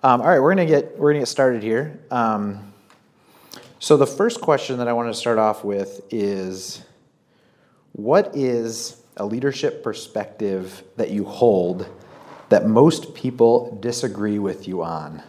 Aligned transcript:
Um, 0.00 0.20
all 0.20 0.28
right, 0.28 0.38
we're 0.38 0.52
gonna 0.52 0.64
get 0.64 0.96
we're 0.96 1.10
gonna 1.10 1.22
get 1.22 1.28
started 1.28 1.60
here. 1.60 1.98
Um, 2.12 2.72
so 3.80 3.96
the 3.96 4.06
first 4.06 4.40
question 4.40 4.78
that 4.78 4.86
I 4.86 4.92
want 4.92 5.12
to 5.12 5.18
start 5.18 5.38
off 5.38 5.64
with 5.64 6.02
is, 6.10 6.84
what 7.92 8.36
is 8.36 9.02
a 9.16 9.26
leadership 9.26 9.82
perspective 9.82 10.84
that 10.96 11.10
you 11.10 11.24
hold 11.24 11.88
that 12.48 12.68
most 12.68 13.12
people 13.12 13.76
disagree 13.80 14.38
with 14.38 14.68
you 14.68 14.84
on? 14.84 15.20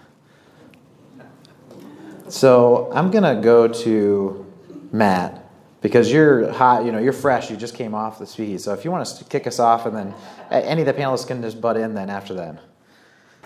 So 2.28 2.92
I'm 2.94 3.10
gonna 3.10 3.42
go 3.42 3.68
to 3.68 4.46
Matt 4.92 5.50
because 5.82 6.12
you're 6.12 6.52
hot, 6.52 6.86
you 6.86 6.92
know, 6.92 7.00
you're 7.00 7.12
fresh, 7.12 7.50
you 7.50 7.58
just 7.58 7.74
came 7.74 7.96
off 7.96 8.20
the 8.20 8.28
speed. 8.28 8.62
So 8.62 8.72
if 8.74 8.86
you 8.86 8.92
want 8.92 9.08
to 9.08 9.24
kick 9.24 9.48
us 9.48 9.58
off, 9.58 9.88
and 9.88 9.98
then 9.98 10.14
any 10.52 10.82
of 10.84 10.86
the 10.86 10.94
panelists 10.94 11.26
can 11.26 11.42
just 11.42 11.60
butt 11.60 11.76
in 11.76 11.96
then 11.96 12.12
after 12.12 12.36
that. 12.36 12.60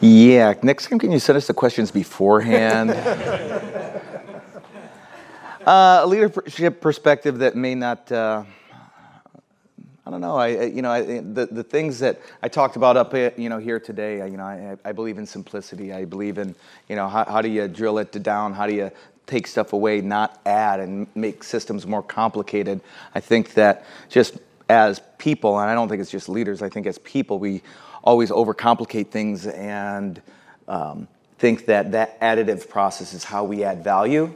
Yeah, 0.04 0.54
next 0.61 0.89
time 0.89 0.99
can 0.99 1.13
you 1.13 1.19
send 1.19 1.37
us 1.37 1.47
the 1.47 1.54
questions 1.54 1.89
beforehand? 1.89 2.89
uh, 5.65 5.65
a 5.65 6.05
leadership 6.05 6.82
perspective 6.82 7.39
that 7.39 7.55
may 7.55 7.73
not. 7.73 8.11
Uh, 8.11 8.43
I 10.05 10.11
don't 10.11 10.19
know. 10.19 10.36
I, 10.36 10.65
you 10.65 10.81
know, 10.81 10.92
I, 10.92 11.21
the 11.21 11.47
the 11.50 11.64
things 11.64 12.00
that 12.00 12.19
I 12.42 12.50
talked 12.50 12.75
about 12.75 12.97
up, 12.97 13.14
you 13.14 13.47
know, 13.47 13.59
here 13.59 13.79
today. 13.79 14.18
You 14.29 14.36
know, 14.36 14.43
I, 14.43 14.75
I 14.83 14.92
believe 14.92 15.18
in 15.18 15.25
simplicity. 15.25 15.93
I 15.93 16.04
believe 16.04 16.37
in, 16.37 16.54
you 16.89 16.97
know, 16.97 17.07
how, 17.07 17.23
how 17.23 17.42
do 17.42 17.47
you 17.47 17.70
drill 17.70 17.97
it 18.00 18.11
down? 18.21 18.51
How 18.51 18.67
do 18.67 18.73
you 18.73 18.92
take 19.25 19.47
stuff 19.47 19.71
away, 19.71 20.01
not 20.01 20.37
add, 20.45 20.81
and 20.81 21.07
make 21.15 21.45
systems 21.45 21.87
more 21.87 22.04
complicated? 22.04 22.81
I 23.15 23.21
think 23.21 23.54
that 23.54 23.86
just 24.09 24.37
as 24.73 25.01
people, 25.18 25.59
and 25.59 25.69
I 25.69 25.73
don't 25.73 25.87
think 25.87 26.01
it's 26.01 26.11
just 26.11 26.27
leaders. 26.27 26.61
I 26.61 26.69
think 26.69 26.87
as 26.87 26.97
people, 27.00 27.39
we 27.39 27.61
always 28.04 28.31
overcomplicate 28.31 29.07
things 29.07 29.47
and 29.47 30.21
um, 30.68 31.07
think 31.37 31.65
that 31.68 31.91
that 31.91 32.19
additive 32.19 32.67
process 32.67 33.14
is 33.14 33.23
how 33.23 33.44
we 33.44 33.64
add 33.64 33.83
value. 33.83 34.33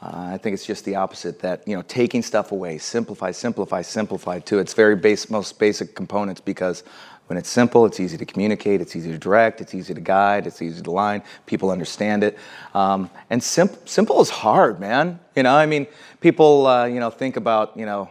Uh, 0.00 0.30
I 0.34 0.38
think 0.38 0.54
it's 0.54 0.64
just 0.64 0.84
the 0.84 0.94
opposite. 0.94 1.40
That 1.40 1.66
you 1.66 1.74
know, 1.74 1.82
taking 1.82 2.22
stuff 2.22 2.52
away, 2.52 2.78
simplify, 2.78 3.32
simplify, 3.32 3.82
simplify 3.82 4.38
to 4.40 4.58
its 4.58 4.72
very 4.74 4.94
base, 4.94 5.28
most 5.28 5.58
basic 5.58 5.96
components. 5.96 6.40
Because 6.40 6.84
when 7.26 7.36
it's 7.36 7.48
simple, 7.48 7.84
it's 7.84 7.98
easy 7.98 8.16
to 8.16 8.24
communicate, 8.24 8.80
it's 8.80 8.94
easy 8.94 9.10
to 9.10 9.18
direct, 9.18 9.60
it's 9.60 9.74
easy 9.74 9.94
to 9.94 10.00
guide, 10.00 10.46
it's 10.46 10.62
easy 10.62 10.82
to 10.82 10.90
line. 10.90 11.22
People 11.46 11.70
understand 11.70 12.22
it, 12.22 12.38
um, 12.74 13.10
and 13.30 13.42
sim- 13.42 13.76
simple 13.86 14.20
is 14.20 14.30
hard, 14.30 14.78
man. 14.78 15.18
You 15.34 15.42
know, 15.42 15.54
I 15.54 15.66
mean, 15.66 15.88
people 16.20 16.66
uh, 16.66 16.84
you 16.84 17.00
know 17.00 17.10
think 17.10 17.36
about 17.36 17.76
you 17.76 17.86
know. 17.86 18.10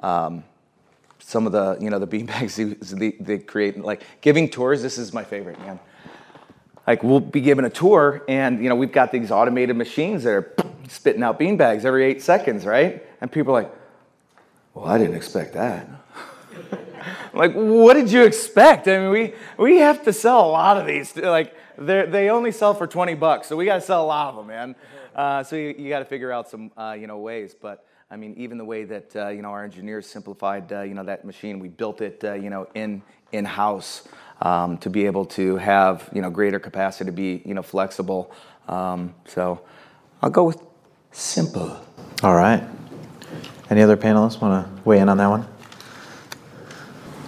Um, 0.00 0.44
some 1.28 1.44
of 1.44 1.52
the 1.52 1.76
you 1.78 1.90
know 1.90 1.98
the 1.98 2.06
beanbags 2.06 2.56
they, 2.98 3.10
they 3.22 3.38
create 3.38 3.78
like 3.78 4.02
giving 4.22 4.48
tours 4.48 4.80
this 4.80 4.96
is 4.96 5.12
my 5.12 5.22
favorite 5.22 5.60
man. 5.60 5.78
Like 6.86 7.02
we'll 7.02 7.20
be 7.20 7.42
given 7.42 7.66
a 7.66 7.70
tour 7.70 8.24
and 8.28 8.62
you 8.62 8.70
know 8.70 8.74
we've 8.74 8.90
got 8.90 9.12
these 9.12 9.30
automated 9.30 9.76
machines 9.76 10.24
that 10.24 10.30
are 10.30 10.54
spitting 10.88 11.22
out 11.22 11.38
beanbags 11.38 11.84
every 11.84 12.06
eight 12.06 12.22
seconds 12.22 12.64
right? 12.64 13.04
And 13.20 13.30
people 13.30 13.54
are 13.54 13.62
like 13.62 13.74
well 14.72 14.86
i 14.86 14.96
didn't 14.96 15.16
expect 15.16 15.52
that. 15.52 15.86
Like 17.34 17.52
what 17.52 17.94
did 17.94 18.10
you 18.10 18.24
expect? 18.24 18.88
I 18.88 18.98
mean 18.98 19.10
we 19.10 19.34
we 19.58 19.76
have 19.78 20.02
to 20.04 20.12
sell 20.12 20.46
a 20.46 20.50
lot 20.50 20.78
of 20.78 20.86
these. 20.86 21.14
Like 21.14 21.54
they 21.76 22.30
only 22.30 22.52
sell 22.52 22.74
for 22.74 22.86
20 22.86 23.14
bucks 23.14 23.48
so 23.48 23.54
we 23.54 23.66
got 23.66 23.76
to 23.76 23.80
sell 23.82 24.02
a 24.02 24.06
lot 24.06 24.30
of 24.30 24.36
them 24.36 24.46
man. 24.46 24.74
Uh, 25.14 25.42
so 25.42 25.56
you, 25.56 25.74
you 25.78 25.88
got 25.90 25.98
to 25.98 26.04
figure 26.06 26.32
out 26.32 26.48
some 26.48 26.72
uh, 26.76 26.96
you 26.98 27.06
know 27.06 27.18
ways 27.18 27.54
but 27.54 27.84
I 28.10 28.16
mean, 28.16 28.34
even 28.38 28.56
the 28.56 28.64
way 28.64 28.84
that 28.84 29.14
uh, 29.14 29.28
you 29.28 29.42
know 29.42 29.50
our 29.50 29.62
engineers 29.62 30.06
simplified 30.06 30.72
uh, 30.72 30.80
you 30.80 30.94
know 30.94 31.04
that 31.04 31.26
machine, 31.26 31.58
we 31.58 31.68
built 31.68 32.00
it 32.00 32.24
uh, 32.24 32.32
you 32.32 32.48
know 32.48 32.66
in 32.74 33.02
in 33.32 33.44
house 33.44 34.08
um, 34.40 34.78
to 34.78 34.88
be 34.88 35.04
able 35.04 35.26
to 35.26 35.56
have 35.56 36.08
you 36.14 36.22
know 36.22 36.30
greater 36.30 36.58
capacity 36.58 37.04
to 37.04 37.12
be 37.12 37.42
you 37.44 37.52
know 37.52 37.60
flexible. 37.62 38.32
Um, 38.66 39.14
so 39.26 39.60
I'll 40.22 40.30
go 40.30 40.44
with 40.44 40.58
simple. 41.12 41.78
All 42.22 42.34
right. 42.34 42.64
Any 43.68 43.82
other 43.82 43.98
panelists 43.98 44.40
want 44.40 44.64
to 44.64 44.82
weigh 44.84 45.00
in 45.00 45.10
on 45.10 45.18
that 45.18 45.26
one? 45.26 45.46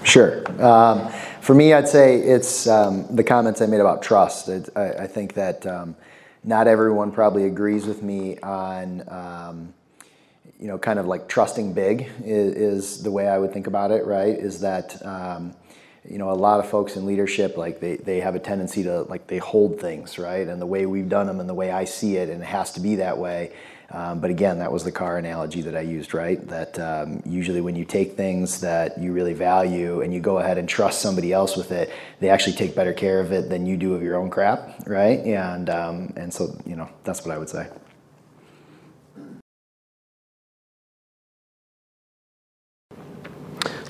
Sure. 0.02 0.50
Um, 0.62 1.12
for 1.42 1.54
me, 1.54 1.74
I'd 1.74 1.88
say 1.88 2.16
it's 2.16 2.66
um, 2.66 3.04
the 3.14 3.22
comments 3.22 3.60
I 3.60 3.66
made 3.66 3.80
about 3.80 4.02
trust. 4.02 4.48
It, 4.48 4.70
I, 4.74 4.92
I, 4.92 5.06
think 5.06 5.34
that 5.34 5.66
um, 5.66 5.94
not 6.42 6.66
everyone 6.66 7.12
probably 7.12 7.44
agrees 7.44 7.84
with 7.84 8.02
me 8.02 8.38
on 8.38 9.06
um, 9.08 9.74
you 10.60 10.66
know, 10.66 10.78
kind 10.78 10.98
of 10.98 11.06
like 11.06 11.26
trusting 11.26 11.72
big 11.72 12.10
is, 12.22 12.54
is, 12.54 13.02
the 13.02 13.10
way 13.10 13.26
I 13.26 13.38
would 13.38 13.52
think 13.52 13.66
about 13.66 13.90
it, 13.90 14.04
right? 14.04 14.36
Is 14.36 14.60
that, 14.60 15.04
um, 15.06 15.54
you 16.08 16.18
know, 16.18 16.30
a 16.30 16.34
lot 16.34 16.60
of 16.60 16.68
folks 16.68 16.96
in 16.96 17.06
leadership, 17.06 17.56
like 17.56 17.80
they, 17.80 17.96
they 17.96 18.20
have 18.20 18.34
a 18.34 18.38
tendency 18.38 18.82
to, 18.82 19.02
like, 19.02 19.26
they 19.26 19.38
hold 19.38 19.80
things, 19.80 20.18
right? 20.18 20.46
And 20.46 20.60
the 20.60 20.66
way 20.66 20.84
we've 20.84 21.08
done 21.08 21.26
them 21.26 21.40
and 21.40 21.48
the 21.48 21.54
way 21.54 21.70
I 21.70 21.84
see 21.84 22.16
it, 22.16 22.28
and 22.28 22.42
it 22.42 22.46
has 22.46 22.72
to 22.74 22.80
be 22.80 22.96
that 22.96 23.16
way. 23.16 23.52
Um, 23.92 24.20
but 24.20 24.30
again, 24.30 24.58
that 24.58 24.70
was 24.70 24.84
the 24.84 24.92
car 24.92 25.16
analogy 25.18 25.62
that 25.62 25.74
I 25.74 25.80
used, 25.80 26.14
right? 26.14 26.46
That 26.46 26.78
um, 26.78 27.22
usually 27.24 27.60
when 27.60 27.74
you 27.74 27.84
take 27.84 28.16
things 28.16 28.60
that 28.60 29.00
you 29.00 29.12
really 29.12 29.32
value 29.32 30.02
and 30.02 30.14
you 30.14 30.20
go 30.20 30.38
ahead 30.38 30.58
and 30.58 30.68
trust 30.68 31.00
somebody 31.00 31.32
else 31.32 31.56
with 31.56 31.72
it, 31.72 31.90
they 32.20 32.28
actually 32.28 32.54
take 32.54 32.76
better 32.76 32.92
care 32.92 33.18
of 33.18 33.32
it 33.32 33.48
than 33.48 33.66
you 33.66 33.76
do 33.76 33.94
of 33.94 34.02
your 34.02 34.16
own 34.16 34.30
crap, 34.30 34.86
right? 34.86 35.18
And 35.20 35.68
um, 35.70 36.12
and 36.16 36.32
so 36.32 36.56
you 36.64 36.76
know 36.76 36.88
that's 37.02 37.24
what 37.24 37.34
I 37.34 37.38
would 37.38 37.48
say. 37.48 37.68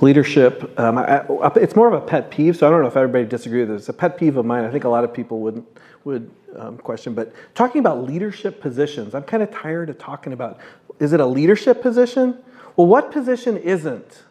Leadership. 0.03 0.79
Um, 0.79 0.99
I, 0.99 1.21
I, 1.21 1.53
it's 1.57 1.77
more 1.77 1.89
of 1.89 1.95
a 1.95 2.05
pet 2.05 2.31
peeve, 2.31 2.57
so 2.57 2.67
I 2.67 2.71
don't 2.71 2.83
know 2.83 2.89
if 2.89 2.97
everybody 2.97 3.25
disagrees 3.25 3.69
with 3.69 3.77
this. 3.77 3.83
It's 3.83 3.89
a 3.89 3.93
pet 3.93 4.17
peeve 4.17 4.37
of 4.37 4.47
mine. 4.47 4.65
I 4.65 4.71
think 4.71 4.85
a 4.85 4.89
lot 4.89 5.05
of 5.05 5.13
people 5.13 5.41
would 5.41 5.65
would 6.05 6.31
um, 6.57 6.79
question. 6.79 7.15
But 7.15 7.33
talking 7.55 7.81
about 7.81 8.05
leadership 8.05 8.61
positions, 8.61 9.15
I'm 9.15 9.23
kind 9.23 9.43
of 9.43 9.51
tired 9.51 9.91
of 9.91 9.99
talking 9.99 10.33
about. 10.33 10.59
Is 10.99 11.13
it 11.13 11.21
a 11.21 11.27
leadership 11.27 11.83
position? 11.83 12.39
Well, 12.77 12.87
what 12.87 13.11
position 13.11 13.57
isn't? 13.57 14.25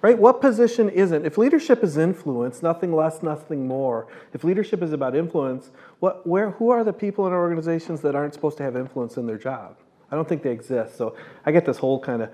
Right? 0.00 0.16
What 0.16 0.40
position 0.40 0.88
isn't? 0.88 1.26
If 1.26 1.38
leadership 1.38 1.82
is 1.82 1.96
influence, 1.96 2.62
nothing 2.62 2.94
less, 2.94 3.20
nothing 3.20 3.66
more. 3.66 4.06
If 4.32 4.44
leadership 4.44 4.80
is 4.80 4.92
about 4.92 5.16
influence, 5.16 5.70
what, 5.98 6.24
where, 6.24 6.50
who 6.52 6.70
are 6.70 6.84
the 6.84 6.92
people 6.92 7.26
in 7.26 7.32
our 7.32 7.40
organizations 7.40 8.00
that 8.02 8.14
aren't 8.14 8.32
supposed 8.32 8.56
to 8.58 8.62
have 8.62 8.76
influence 8.76 9.16
in 9.16 9.26
their 9.26 9.38
job? 9.38 9.76
I 10.12 10.14
don't 10.14 10.28
think 10.28 10.44
they 10.44 10.52
exist. 10.52 10.96
So 10.96 11.16
I 11.44 11.50
get 11.50 11.66
this 11.66 11.78
whole 11.78 11.98
kind 11.98 12.22
of 12.22 12.30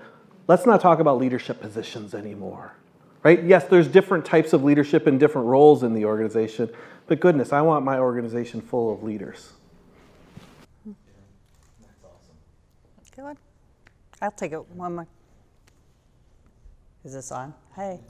let's 0.47 0.65
not 0.65 0.81
talk 0.81 0.99
about 0.99 1.17
leadership 1.17 1.59
positions 1.59 2.13
anymore. 2.13 2.73
Right? 3.23 3.43
Yes, 3.43 3.65
there's 3.65 3.87
different 3.87 4.25
types 4.25 4.53
of 4.53 4.63
leadership 4.63 5.07
and 5.07 5.19
different 5.19 5.47
roles 5.47 5.81
in 5.81 5.93
the 5.93 6.05
organization, 6.05 6.69
but 7.07 7.19
goodness, 7.19 7.51
I 7.51 7.61
want 7.61 7.83
my 7.83 7.97
organization 7.97 8.61
full 8.61 8.93
of 8.93 9.01
leaders. 9.01 9.51
Good. 13.15 13.37
I'll 14.21 14.31
take 14.31 14.51
it 14.51 14.69
one 14.71 14.95
more. 14.95 15.07
Is 17.05 17.13
this 17.13 17.31
on? 17.31 17.53
Hey, 17.75 18.01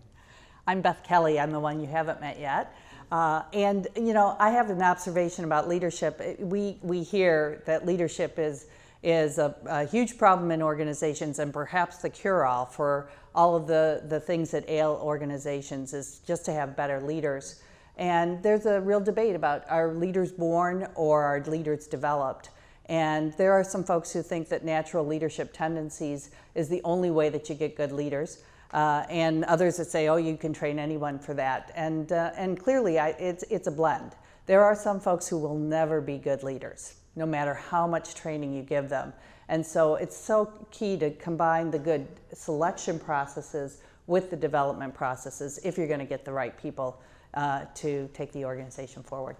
I'm 0.65 0.81
Beth 0.81 1.03
Kelly. 1.03 1.39
I'm 1.39 1.51
the 1.51 1.59
one 1.59 1.79
you 1.79 1.85
haven't 1.85 2.21
met 2.21 2.39
yet. 2.39 2.75
Uh, 3.11 3.43
and 3.53 3.87
you 3.95 4.13
know, 4.13 4.35
I 4.39 4.49
have 4.49 4.71
an 4.71 4.81
observation 4.81 5.45
about 5.45 5.67
leadership. 5.67 6.37
We 6.39 6.79
we 6.81 7.03
hear 7.03 7.61
that 7.67 7.85
leadership 7.85 8.39
is 8.39 8.65
is 9.05 9.37
a, 9.37 9.55
a, 9.67 9.85
huge 9.85 10.17
problem 10.17 10.49
in 10.49 10.63
organizations 10.63 11.37
and 11.37 11.53
perhaps 11.53 11.97
the 11.97 12.09
cure-all 12.09 12.65
for 12.65 13.07
all 13.35 13.55
of 13.55 13.67
the, 13.67 14.01
the 14.07 14.19
things 14.19 14.49
that 14.49 14.67
ail 14.67 14.99
organizations 15.03 15.93
is 15.93 16.21
just 16.25 16.43
to 16.43 16.51
have 16.51 16.75
better 16.75 16.99
leaders. 16.99 17.61
And 17.97 18.41
there's 18.41 18.65
a 18.65 18.81
real 18.81 18.99
debate 18.99 19.35
about 19.35 19.63
are 19.69 19.93
leaders 19.93 20.31
born 20.31 20.87
or 20.95 21.21
are 21.21 21.43
leaders 21.45 21.85
developed? 21.85 22.49
And 22.87 23.31
there 23.33 23.53
are 23.53 23.63
some 23.63 23.83
folks 23.83 24.11
who 24.11 24.23
think 24.23 24.49
that 24.49 24.65
natural 24.65 25.05
leadership 25.05 25.53
tendencies 25.53 26.31
is 26.55 26.67
the 26.67 26.81
only 26.83 27.11
way 27.11 27.29
that 27.29 27.47
you 27.47 27.53
get 27.53 27.77
good 27.77 27.91
leaders. 27.91 28.43
Uh, 28.73 29.05
and 29.11 29.43
others 29.45 29.77
that 29.77 29.85
say, 29.85 30.07
oh, 30.07 30.17
you 30.17 30.35
can 30.35 30.51
train 30.51 30.79
anyone 30.79 31.19
for 31.19 31.35
that. 31.35 31.71
And, 31.75 32.11
uh, 32.11 32.31
and 32.35 32.59
clearly, 32.59 32.97
I, 32.97 33.09
it's, 33.09 33.43
it's 33.51 33.67
a 33.67 33.71
blend. 33.71 34.13
There 34.47 34.63
are 34.63 34.75
some 34.75 34.99
folks 34.99 35.27
who 35.27 35.37
will 35.37 35.57
never 35.57 36.01
be 36.01 36.17
good 36.17 36.41
leaders 36.41 36.95
no 37.15 37.25
matter 37.25 37.53
how 37.53 37.87
much 37.87 38.15
training 38.15 38.53
you 38.53 38.61
give 38.61 38.89
them. 38.89 39.13
And 39.47 39.65
so 39.65 39.95
it's 39.95 40.17
so 40.17 40.51
key 40.71 40.97
to 40.97 41.11
combine 41.11 41.71
the 41.71 41.79
good 41.79 42.07
selection 42.33 42.99
processes 42.99 43.81
with 44.07 44.29
the 44.29 44.35
development 44.35 44.93
processes 44.93 45.59
if 45.63 45.77
you're 45.77 45.87
going 45.87 45.99
to 45.99 46.05
get 46.05 46.25
the 46.25 46.31
right 46.31 46.57
people 46.57 46.99
uh, 47.33 47.65
to 47.75 48.09
take 48.13 48.31
the 48.31 48.45
organization 48.45 49.03
forward. 49.03 49.35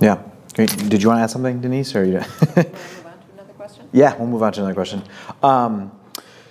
Yeah, 0.00 0.22
great. 0.54 0.70
Did 0.88 1.02
you 1.02 1.08
want 1.08 1.18
to 1.18 1.22
add 1.22 1.30
something, 1.30 1.60
Denise, 1.60 1.94
or 1.94 2.04
you? 2.04 2.12
move 2.12 2.26
on 2.26 2.54
to 2.56 3.32
another 3.32 3.52
question? 3.54 3.88
Yeah, 3.92 4.16
we'll 4.16 4.28
move 4.28 4.42
on 4.42 4.52
to 4.52 4.60
another 4.60 4.74
question. 4.74 5.02
Um, 5.42 5.92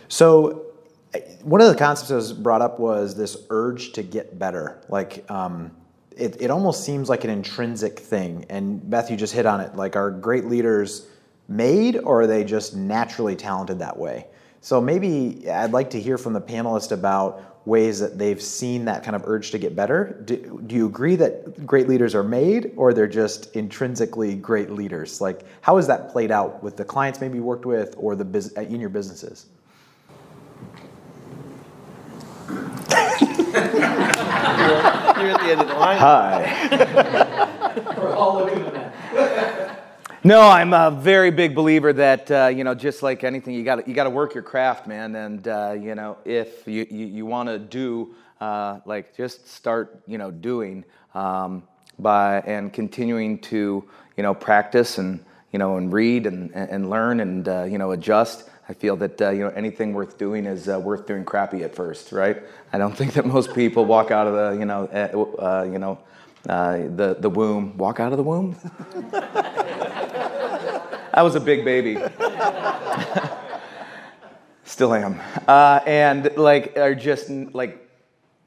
so, 0.10 0.66
one 1.44 1.62
of 1.62 1.68
the 1.68 1.76
concepts 1.76 2.10
that 2.10 2.16
was 2.16 2.34
brought 2.34 2.62
up 2.62 2.80
was 2.80 3.16
this 3.16 3.38
urge 3.50 3.94
to 3.94 4.04
get 4.04 4.38
better, 4.38 4.82
like. 4.90 5.30
Um, 5.32 5.72
it, 6.18 6.42
it 6.42 6.52
almost 6.52 6.84
seems 6.84 7.10
like 7.10 7.24
an 7.24 7.30
intrinsic 7.30 8.00
thing. 8.00 8.46
And 8.50 8.88
Beth, 8.90 9.10
you 9.10 9.18
just 9.18 9.34
hit 9.34 9.46
on 9.46 9.62
it. 9.62 9.76
Like, 9.76 9.96
are 9.96 10.12
great 10.12 10.46
leaders 10.46 11.08
made 11.48 11.98
or 11.98 12.22
are 12.22 12.28
they 12.28 12.44
just 12.44 12.76
naturally 12.76 13.36
talented 13.36 13.80
that 13.80 13.98
way? 13.98 14.28
So 14.62 14.82
maybe 14.82 15.50
I'd 15.50 15.72
like 15.72 15.90
to 15.92 16.02
hear 16.02 16.18
from 16.18 16.34
the 16.34 16.42
panelist 16.42 16.92
about 16.92 17.66
ways 17.68 18.00
that 18.00 18.18
they've 18.18 18.42
seen 18.42 18.86
that 18.86 19.04
kind 19.04 19.16
of 19.16 19.24
urge 19.26 19.52
to 19.52 19.58
get 19.58 19.76
better. 19.76 20.22
Do, 20.26 20.62
do 20.66 20.76
you 20.76 20.86
agree 20.88 21.16
that 21.18 21.66
great 21.66 21.88
leaders 21.88 22.16
are 22.16 22.24
made, 22.24 22.72
or 22.78 22.94
they're 22.94 23.08
just 23.08 23.56
intrinsically 23.56 24.36
great 24.36 24.72
leaders? 24.72 25.20
Like, 25.20 25.44
how 25.62 25.76
has 25.76 25.86
that 25.88 26.10
played 26.10 26.32
out 26.32 26.64
with 26.64 26.78
the 26.78 26.86
clients 26.86 27.20
maybe 27.20 27.38
you 27.38 27.44
worked 27.44 27.66
with, 27.66 27.94
or 27.98 28.16
the 28.16 28.24
bus- 28.24 28.56
uh, 28.58 28.62
in 28.62 28.80
your 28.80 28.90
businesses? 28.90 29.48
You're 35.28 35.36
at 35.36 35.42
the 35.42 35.52
end 35.52 35.62
of 35.62 35.68
the 35.68 35.74
line. 35.74 35.98
Hi. 35.98 37.94
We're 37.98 38.16
all 38.16 38.36
looking 38.38 38.64
at 38.64 38.74
that. 39.14 39.84
No, 40.24 40.42
I'm 40.42 40.74
a 40.74 40.92
very 40.92 41.32
big 41.32 41.54
believer 41.56 41.94
that 41.94 42.30
uh, 42.32 42.48
you 42.48 42.64
know, 42.66 42.74
just 42.74 43.04
like 43.04 43.24
anything, 43.24 43.54
you 43.54 43.64
got 43.64 43.88
you 43.88 43.94
got 43.94 44.06
to 44.06 44.10
work 44.10 44.34
your 44.34 44.44
craft, 44.44 44.88
man. 44.88 45.16
And 45.16 45.48
uh, 45.48 45.76
you 45.80 45.96
know, 45.96 46.18
if 46.26 46.68
you 46.68 46.86
you, 46.90 47.06
you 47.06 47.26
want 47.26 47.48
to 47.48 47.60
do 47.60 48.16
uh, 48.42 48.80
like 48.86 49.16
just 49.16 49.48
start, 49.48 50.02
you 50.06 50.18
know, 50.18 50.32
doing 50.32 50.84
um, 51.14 51.64
by 52.00 52.42
and 52.42 52.74
continuing 52.74 53.40
to 53.40 53.88
you 54.18 54.24
know 54.24 54.34
practice 54.34 54.98
and 54.98 55.24
you 55.52 55.60
know 55.60 55.78
and 55.78 55.94
read 55.94 56.26
and 56.26 56.52
and 56.54 56.90
learn 56.90 57.20
and 57.20 57.48
uh, 57.48 57.64
you 57.64 57.78
know 57.78 57.92
adjust. 57.92 58.50
I 58.70 58.74
feel 58.74 58.96
that 58.98 59.22
uh, 59.22 59.30
you 59.30 59.44
know 59.44 59.50
anything 59.50 59.94
worth 59.94 60.18
doing 60.18 60.46
is 60.46 60.68
uh, 60.68 60.80
worth 60.80 61.08
doing 61.08 61.24
crappy 61.24 61.64
at 61.64 61.74
first, 61.74 62.12
right? 62.12 62.44
I 62.74 62.78
don't 62.78 62.96
think 62.96 63.14
that 63.14 63.26
most 63.26 63.54
people 63.54 63.86
walk 63.86 64.12
out 64.12 64.28
of 64.28 64.34
the 64.34 64.60
you 64.60 64.66
know 64.66 64.86
uh, 65.40 65.64
you 65.64 65.80
know 65.80 66.00
the 66.44 67.16
the 67.20 67.30
womb 67.30 67.78
walk 67.78 68.00
out 68.00 68.12
of 68.12 68.18
the 68.18 68.24
womb. 68.24 68.56
I 71.14 71.24
was 71.24 71.36
a 71.36 71.40
big 71.40 71.66
baby. 71.66 71.98
Still 74.68 74.94
am. 74.94 75.20
Uh, 75.48 75.80
and 75.88 76.30
like, 76.38 76.78
are 76.78 76.94
just 76.94 77.30
like, 77.30 77.87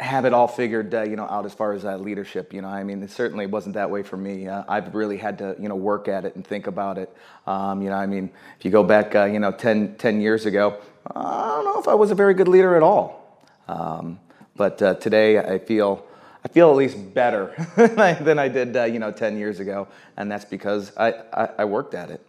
have 0.01 0.25
it 0.25 0.33
all 0.33 0.49
figured, 0.49 0.95
uh, 0.95 1.03
you 1.03 1.15
know, 1.15 1.27
out 1.27 1.45
as 1.45 1.53
far 1.53 1.73
as 1.73 1.85
uh, 1.85 1.97
leadership. 1.97 2.53
You 2.53 2.63
know, 2.63 2.69
I 2.69 2.83
mean, 2.83 3.03
it 3.03 3.11
certainly 3.11 3.47
wasn't 3.47 3.75
that 3.75 3.91
way 3.91 4.03
for 4.03 4.17
me. 4.17 4.49
Uh, 4.49 4.65
I've 4.67 4.95
really 4.95 5.19
had 5.19 5.39
to, 5.39 5.55
you 5.61 5.69
know, 5.69 5.77
work 5.77 6.09
at 6.09 6.25
it 6.25 6.35
and 6.37 6.47
think 6.47 6.67
about 6.67 6.97
it. 6.97 7.15
Um, 7.47 7.83
you 7.83 7.91
know, 7.91 7.97
I 7.97 8.07
mean, 8.07 8.31
if 8.59 8.65
you 8.65 8.71
go 8.71 8.83
back, 8.83 9.15
uh, 9.15 9.25
you 9.25 9.39
know, 9.39 9.53
10, 9.53 9.97
10, 9.97 10.21
years 10.21 10.47
ago, 10.47 10.79
I 11.15 11.23
don't 11.23 11.65
know 11.65 11.81
if 11.81 11.89
I 11.89 11.95
was 11.95 12.11
a 12.11 12.15
very 12.15 12.35
good 12.35 12.49
leader 12.49 12.77
at 12.77 12.83
all. 12.83 13.45
Um, 13.69 14.19
but 14.57 14.81
uh, 14.83 14.95
today, 14.95 15.39
I 15.39 15.59
feel. 15.59 16.07
I 16.43 16.49
feel 16.49 16.71
at 16.71 16.77
least 16.77 17.13
better 17.13 17.55
than 17.77 18.39
I 18.39 18.49
did, 18.49 18.75
you 18.95 18.99
know, 18.99 19.13
10 19.13 19.37
years 19.37 19.61
ago, 19.61 19.89
and 20.17 20.33
that's 20.33 20.47
because 20.47 20.91
I, 20.97 21.13
I, 21.35 21.49
I 21.59 21.65
worked 21.67 21.93
at 21.93 22.09
it. 22.09 22.25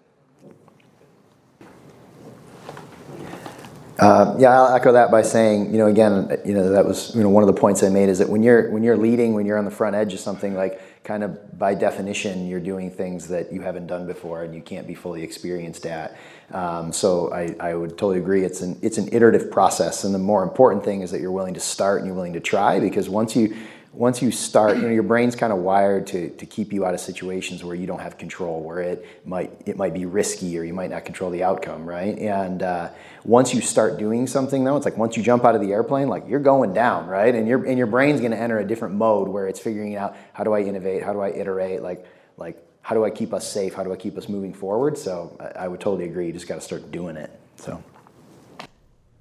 Uh, 4.01 4.36
yeah, 4.39 4.50
I'll 4.50 4.75
echo 4.75 4.94
that 4.94 5.12
by 5.12 5.21
saying, 5.21 5.71
you 5.71 5.77
know, 5.77 5.88
again, 5.88 6.36
you 6.45 6.56
know, 6.56 6.69
that 6.71 6.86
was, 6.88 7.15
you 7.15 7.21
know, 7.24 7.30
one 7.30 7.44
of 7.44 7.48
the 7.48 7.62
points 7.62 7.83
I 7.83 7.89
made 7.89 8.09
is 8.09 8.19
that 8.19 8.30
when 8.30 8.44
you're 8.44 8.71
when 8.71 8.83
you're 8.83 8.98
leading, 8.98 9.36
when 9.36 9.45
you're 9.45 9.59
on 9.59 9.65
the 9.65 9.71
front 9.71 9.95
edge 9.95 10.13
of 10.13 10.19
something, 10.19 10.56
like 10.56 10.81
kind 11.03 11.24
of 11.24 11.59
by 11.59 11.75
definition, 11.75 12.48
you're 12.48 12.62
doing 12.62 12.92
things 12.92 13.27
that 13.30 13.53
you 13.53 13.62
haven't 13.62 13.88
done 13.88 14.07
before 14.07 14.44
and 14.44 14.56
you 14.56 14.62
can't 14.62 14.88
be 14.88 14.95
fully 14.95 15.24
experienced 15.24 15.86
at. 15.86 16.18
Um, 16.51 16.94
so 16.94 17.33
I, 17.33 17.56
I 17.59 17.75
would 17.75 17.92
totally 17.92 18.19
agree. 18.19 18.44
It's 18.44 18.62
an 18.62 18.80
it's 18.83 18.98
an 19.00 19.09
iterative 19.13 19.51
process, 19.51 20.03
and 20.03 20.15
the 20.15 20.19
more 20.19 20.44
important 20.44 20.86
thing 20.86 21.01
is 21.01 21.12
that 21.12 21.21
you're 21.21 21.31
willing 21.31 21.56
to 21.56 21.62
start 21.62 22.00
and 22.00 22.07
you're 22.07 22.15
willing 22.15 22.33
to 22.33 22.42
try 22.42 22.80
because 22.80 23.09
once 23.09 23.36
you 23.36 23.56
once 23.93 24.21
you 24.21 24.31
start, 24.31 24.77
you 24.77 24.83
know, 24.83 24.89
your 24.89 25.03
brain's 25.03 25.35
kind 25.35 25.51
of 25.51 25.59
wired 25.59 26.07
to, 26.07 26.29
to 26.29 26.45
keep 26.45 26.71
you 26.71 26.85
out 26.85 26.93
of 26.93 26.99
situations 27.01 27.61
where 27.61 27.75
you 27.75 27.85
don't 27.85 27.99
have 27.99 28.17
control, 28.17 28.61
where 28.61 28.79
it 28.79 29.05
might 29.25 29.51
it 29.65 29.75
might 29.75 29.93
be 29.93 30.05
risky 30.05 30.57
or 30.57 30.63
you 30.63 30.73
might 30.73 30.89
not 30.89 31.03
control 31.03 31.29
the 31.29 31.43
outcome, 31.43 31.85
right? 31.85 32.17
And 32.17 32.63
uh, 32.63 32.89
once 33.25 33.53
you 33.53 33.59
start 33.59 33.99
doing 33.99 34.27
something, 34.27 34.63
though, 34.63 34.77
it's 34.77 34.85
like 34.85 34.97
once 34.97 35.17
you 35.17 35.23
jump 35.23 35.43
out 35.43 35.55
of 35.55 35.61
the 35.61 35.73
airplane, 35.73 36.07
like 36.07 36.23
you're 36.27 36.39
going 36.39 36.73
down, 36.73 37.07
right? 37.07 37.35
And 37.35 37.47
your 37.47 37.65
and 37.65 37.77
your 37.77 37.88
brain's 37.88 38.21
going 38.21 38.31
to 38.31 38.39
enter 38.39 38.59
a 38.59 38.65
different 38.65 38.95
mode 38.95 39.27
where 39.27 39.47
it's 39.47 39.59
figuring 39.59 39.97
out 39.97 40.15
how 40.31 40.45
do 40.45 40.53
I 40.53 40.61
innovate, 40.61 41.03
how 41.03 41.11
do 41.11 41.19
I 41.19 41.29
iterate, 41.29 41.81
like 41.81 42.05
like 42.38 42.63
how 42.81 42.95
do 42.95 43.03
I 43.03 43.09
keep 43.09 43.33
us 43.33 43.45
safe, 43.45 43.73
how 43.73 43.83
do 43.83 43.91
I 43.91 43.97
keep 43.97 44.17
us 44.17 44.29
moving 44.29 44.53
forward? 44.53 44.97
So 44.97 45.35
I, 45.39 45.65
I 45.65 45.67
would 45.67 45.81
totally 45.81 46.05
agree. 46.05 46.27
You 46.27 46.33
just 46.33 46.47
got 46.47 46.55
to 46.55 46.61
start 46.61 46.91
doing 46.91 47.17
it. 47.17 47.29
So. 47.57 47.83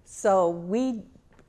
So 0.05 0.51
we 0.51 1.03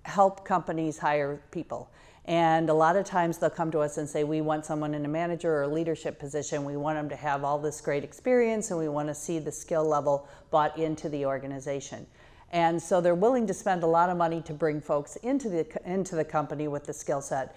help 0.03 0.43
companies 0.43 0.97
hire 0.97 1.39
people. 1.51 1.91
And 2.25 2.69
a 2.69 2.73
lot 2.73 2.95
of 2.95 3.05
times 3.05 3.39
they'll 3.39 3.49
come 3.49 3.71
to 3.71 3.79
us 3.79 3.97
and 3.97 4.07
say, 4.07 4.23
We 4.23 4.41
want 4.41 4.65
someone 4.65 4.93
in 4.93 5.05
a 5.05 5.07
manager 5.07 5.53
or 5.53 5.63
a 5.63 5.67
leadership 5.67 6.19
position. 6.19 6.63
We 6.65 6.77
want 6.77 6.97
them 6.97 7.09
to 7.09 7.15
have 7.15 7.43
all 7.43 7.57
this 7.57 7.81
great 7.81 8.03
experience 8.03 8.69
and 8.69 8.79
we 8.79 8.89
want 8.89 9.07
to 9.07 9.15
see 9.15 9.39
the 9.39 9.51
skill 9.51 9.85
level 9.85 10.27
bought 10.51 10.77
into 10.77 11.09
the 11.09 11.25
organization. 11.25 12.05
And 12.51 12.81
so 12.81 13.01
they're 13.01 13.15
willing 13.15 13.47
to 13.47 13.53
spend 13.53 13.83
a 13.83 13.87
lot 13.87 14.09
of 14.09 14.17
money 14.17 14.41
to 14.41 14.53
bring 14.53 14.81
folks 14.81 15.15
into 15.17 15.49
the, 15.49 15.65
into 15.85 16.15
the 16.15 16.25
company 16.25 16.67
with 16.67 16.85
the 16.85 16.93
skill 16.93 17.21
set. 17.21 17.55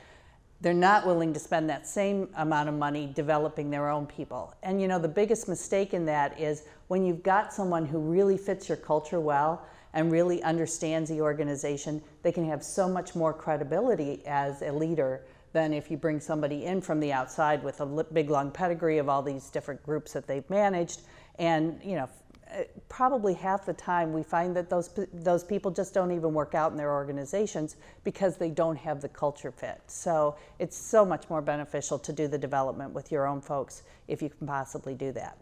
They're 0.61 0.73
not 0.73 1.05
willing 1.05 1.35
to 1.35 1.41
spend 1.41 1.69
that 1.69 1.87
same 1.87 2.29
amount 2.37 2.69
of 2.69 2.77
money 2.77 3.11
developing 3.13 3.71
their 3.71 3.91
own 3.91 4.07
people. 4.07 4.55
And 4.63 4.81
you 4.81 4.89
know, 4.89 5.01
the 5.01 5.09
biggest 5.09 5.49
mistake 5.49 5.93
in 5.93 6.07
that 6.07 6.41
is 6.41 6.63
when 6.87 7.05
you've 7.05 7.25
got 7.25 7.53
someone 7.53 7.85
who 7.85 7.99
really 7.99 8.39
fits 8.39 8.69
your 8.69 8.79
culture 8.79 9.21
well, 9.21 9.67
and 9.95 10.11
really 10.13 10.43
understands 10.43 11.09
the 11.09 11.21
organization, 11.21 12.03
they 12.23 12.33
can 12.33 12.47
have 12.47 12.63
so 12.63 12.89
much 12.89 13.15
more 13.15 13.33
credibility 13.33 14.21
as 14.27 14.61
a 14.61 14.71
leader 14.71 15.23
than 15.53 15.73
if 15.73 15.91
you 15.91 15.97
bring 15.97 16.21
somebody 16.21 16.67
in 16.67 16.81
from 16.81 16.99
the 17.01 17.13
outside 17.13 17.63
with 17.63 17.81
a 17.81 18.05
big 18.13 18.29
long 18.29 18.51
pedigree 18.51 18.99
of 18.99 19.09
all 19.09 19.23
these 19.23 19.49
different 19.51 19.83
groups 19.85 20.13
that 20.13 20.27
they've 20.27 20.49
managed. 20.51 21.03
And 21.39 21.81
you 21.83 21.95
know, 21.95 22.09
eh, 22.51 22.65
probably 22.89 23.35
half 23.35 23.65
the 23.65 23.73
time 23.73 24.13
we 24.13 24.25
find 24.25 24.55
that 24.57 24.69
those 24.69 24.91
those 25.13 25.45
people 25.45 25.71
just 25.71 25.95
don't 25.95 26.11
even 26.11 26.35
work 26.35 26.57
out 26.57 26.73
in 26.73 26.77
their 26.77 26.93
organizations 26.93 27.77
because 28.03 28.37
they 28.37 28.51
don't 28.51 28.77
have 28.77 29.01
the 29.01 29.09
culture 29.09 29.53
fit. 29.53 29.81
So 29.87 30.35
it's 30.59 30.77
so 30.77 31.05
much 31.05 31.31
more 31.31 31.41
beneficial 31.41 32.01
to 32.01 32.13
do 32.13 32.27
the 32.27 32.39
development 32.39 32.93
with 32.93 33.13
your 33.13 33.29
own 33.29 33.41
folks 33.41 33.85
if 34.09 34.21
you 34.23 34.31
can 34.31 34.49
possibly 34.49 34.95
do 34.95 35.13
that. 35.13 35.39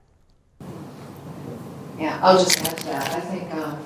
Yeah, 1.98 2.18
I'll 2.22 2.38
just 2.38 2.60
add 2.60 2.76
to 2.78 2.84
that. 2.86 3.12
I 3.12 3.20
think 3.20 3.54
um, 3.54 3.78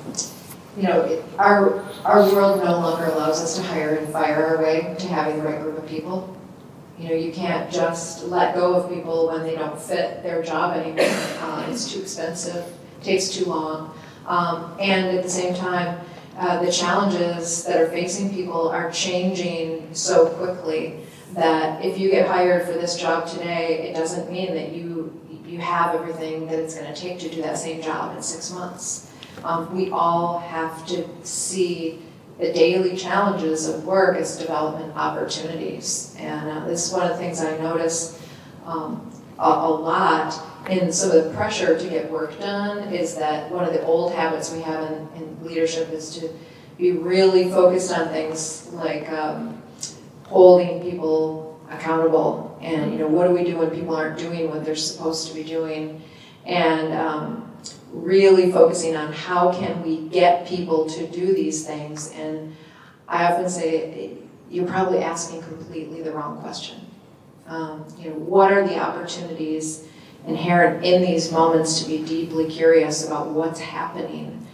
you 0.76 0.82
know, 0.82 1.24
our, 1.38 1.82
our 2.04 2.22
world 2.32 2.62
no 2.62 2.72
longer 2.72 3.06
allows 3.06 3.42
us 3.42 3.56
to 3.56 3.62
hire 3.62 3.96
and 3.96 4.12
fire 4.12 4.46
our 4.46 4.62
way 4.62 4.94
to 4.98 5.08
having 5.08 5.38
the 5.38 5.42
right 5.42 5.60
group 5.60 5.78
of 5.78 5.88
people. 5.88 6.36
You 6.98 7.08
know, 7.10 7.14
you 7.14 7.32
can't 7.32 7.70
just 7.70 8.24
let 8.24 8.54
go 8.54 8.74
of 8.74 8.92
people 8.92 9.28
when 9.28 9.42
they 9.42 9.54
don't 9.54 9.80
fit 9.80 10.22
their 10.22 10.42
job 10.42 10.76
anymore. 10.76 11.06
Uh, 11.40 11.66
it's 11.70 11.92
too 11.92 12.00
expensive, 12.00 12.64
takes 13.02 13.28
too 13.30 13.46
long. 13.46 13.96
Um, 14.26 14.76
and 14.80 15.16
at 15.16 15.22
the 15.22 15.30
same 15.30 15.54
time, 15.54 16.00
uh, 16.38 16.62
the 16.62 16.70
challenges 16.70 17.64
that 17.64 17.80
are 17.80 17.88
facing 17.88 18.32
people 18.34 18.68
are 18.68 18.90
changing 18.90 19.94
so 19.94 20.28
quickly 20.30 21.00
that 21.32 21.82
if 21.84 21.98
you 21.98 22.10
get 22.10 22.26
hired 22.28 22.66
for 22.66 22.72
this 22.72 22.98
job 22.98 23.26
today, 23.26 23.88
it 23.88 23.94
doesn't 23.94 24.30
mean 24.30 24.54
that 24.54 24.72
you 24.72 25.12
you 25.46 25.60
have 25.60 25.94
everything 25.94 26.46
that 26.48 26.58
it's 26.58 26.74
going 26.74 26.92
to 26.92 27.00
take 27.00 27.20
to 27.20 27.28
do 27.28 27.40
that 27.40 27.56
same 27.56 27.80
job 27.80 28.16
in 28.16 28.22
six 28.22 28.50
months. 28.50 29.10
Um, 29.44 29.74
we 29.76 29.90
all 29.90 30.38
have 30.38 30.86
to 30.86 31.06
see 31.22 32.02
the 32.38 32.52
daily 32.52 32.96
challenges 32.96 33.68
of 33.68 33.84
work 33.84 34.16
as 34.16 34.36
development 34.36 34.94
opportunities. 34.96 36.14
And 36.18 36.50
uh, 36.50 36.66
this 36.66 36.86
is 36.86 36.92
one 36.92 37.02
of 37.02 37.10
the 37.10 37.16
things 37.16 37.40
I 37.40 37.56
notice 37.58 38.22
um, 38.64 39.10
a, 39.38 39.48
a, 39.48 39.70
lot 39.70 40.38
in 40.68 40.92
some 40.92 41.12
of 41.12 41.24
the 41.24 41.30
pressure 41.30 41.78
to 41.78 41.88
get 41.88 42.10
work 42.10 42.38
done 42.40 42.92
is 42.92 43.14
that 43.16 43.50
one 43.50 43.64
of 43.64 43.72
the 43.72 43.82
old 43.84 44.12
habits 44.12 44.52
we 44.52 44.60
have 44.62 44.90
in, 44.90 45.08
in 45.16 45.46
leadership 45.46 45.90
is 45.92 46.18
to 46.18 46.28
be 46.76 46.92
really 46.92 47.48
focused 47.50 47.92
on 47.92 48.08
things 48.08 48.68
like 48.72 49.10
um, 49.10 49.62
holding 50.24 50.82
people 50.82 51.60
accountable 51.70 52.58
and 52.60 52.92
you 52.92 52.98
know 52.98 53.08
what 53.08 53.26
do 53.26 53.34
we 53.34 53.44
do 53.44 53.56
when 53.56 53.70
people 53.70 53.94
aren't 53.94 54.18
doing 54.18 54.48
what 54.48 54.64
they're 54.64 54.76
supposed 54.76 55.28
to 55.28 55.34
be 55.34 55.42
doing 55.42 56.00
and 56.44 56.92
um, 56.92 57.55
really 58.02 58.52
focusing 58.52 58.96
on 58.96 59.12
how 59.12 59.52
can 59.52 59.82
we 59.82 60.08
get 60.08 60.46
people 60.46 60.88
to 60.90 61.06
do 61.08 61.34
these 61.34 61.66
things. 61.66 62.10
And 62.12 62.54
I 63.08 63.32
often 63.32 63.48
say, 63.48 64.18
you're 64.50 64.66
probably 64.66 64.98
asking 64.98 65.42
completely 65.42 66.02
the 66.02 66.12
wrong 66.12 66.40
question. 66.40 66.80
Um, 67.46 67.84
you 67.98 68.10
know, 68.10 68.16
what 68.16 68.52
are 68.52 68.66
the 68.66 68.78
opportunities 68.78 69.86
inherent 70.26 70.84
in 70.84 71.02
these 71.02 71.30
moments 71.30 71.82
to 71.82 71.88
be 71.88 72.04
deeply 72.04 72.50
curious 72.50 73.06
about 73.06 73.28
what's 73.28 73.60
happening 73.60 74.46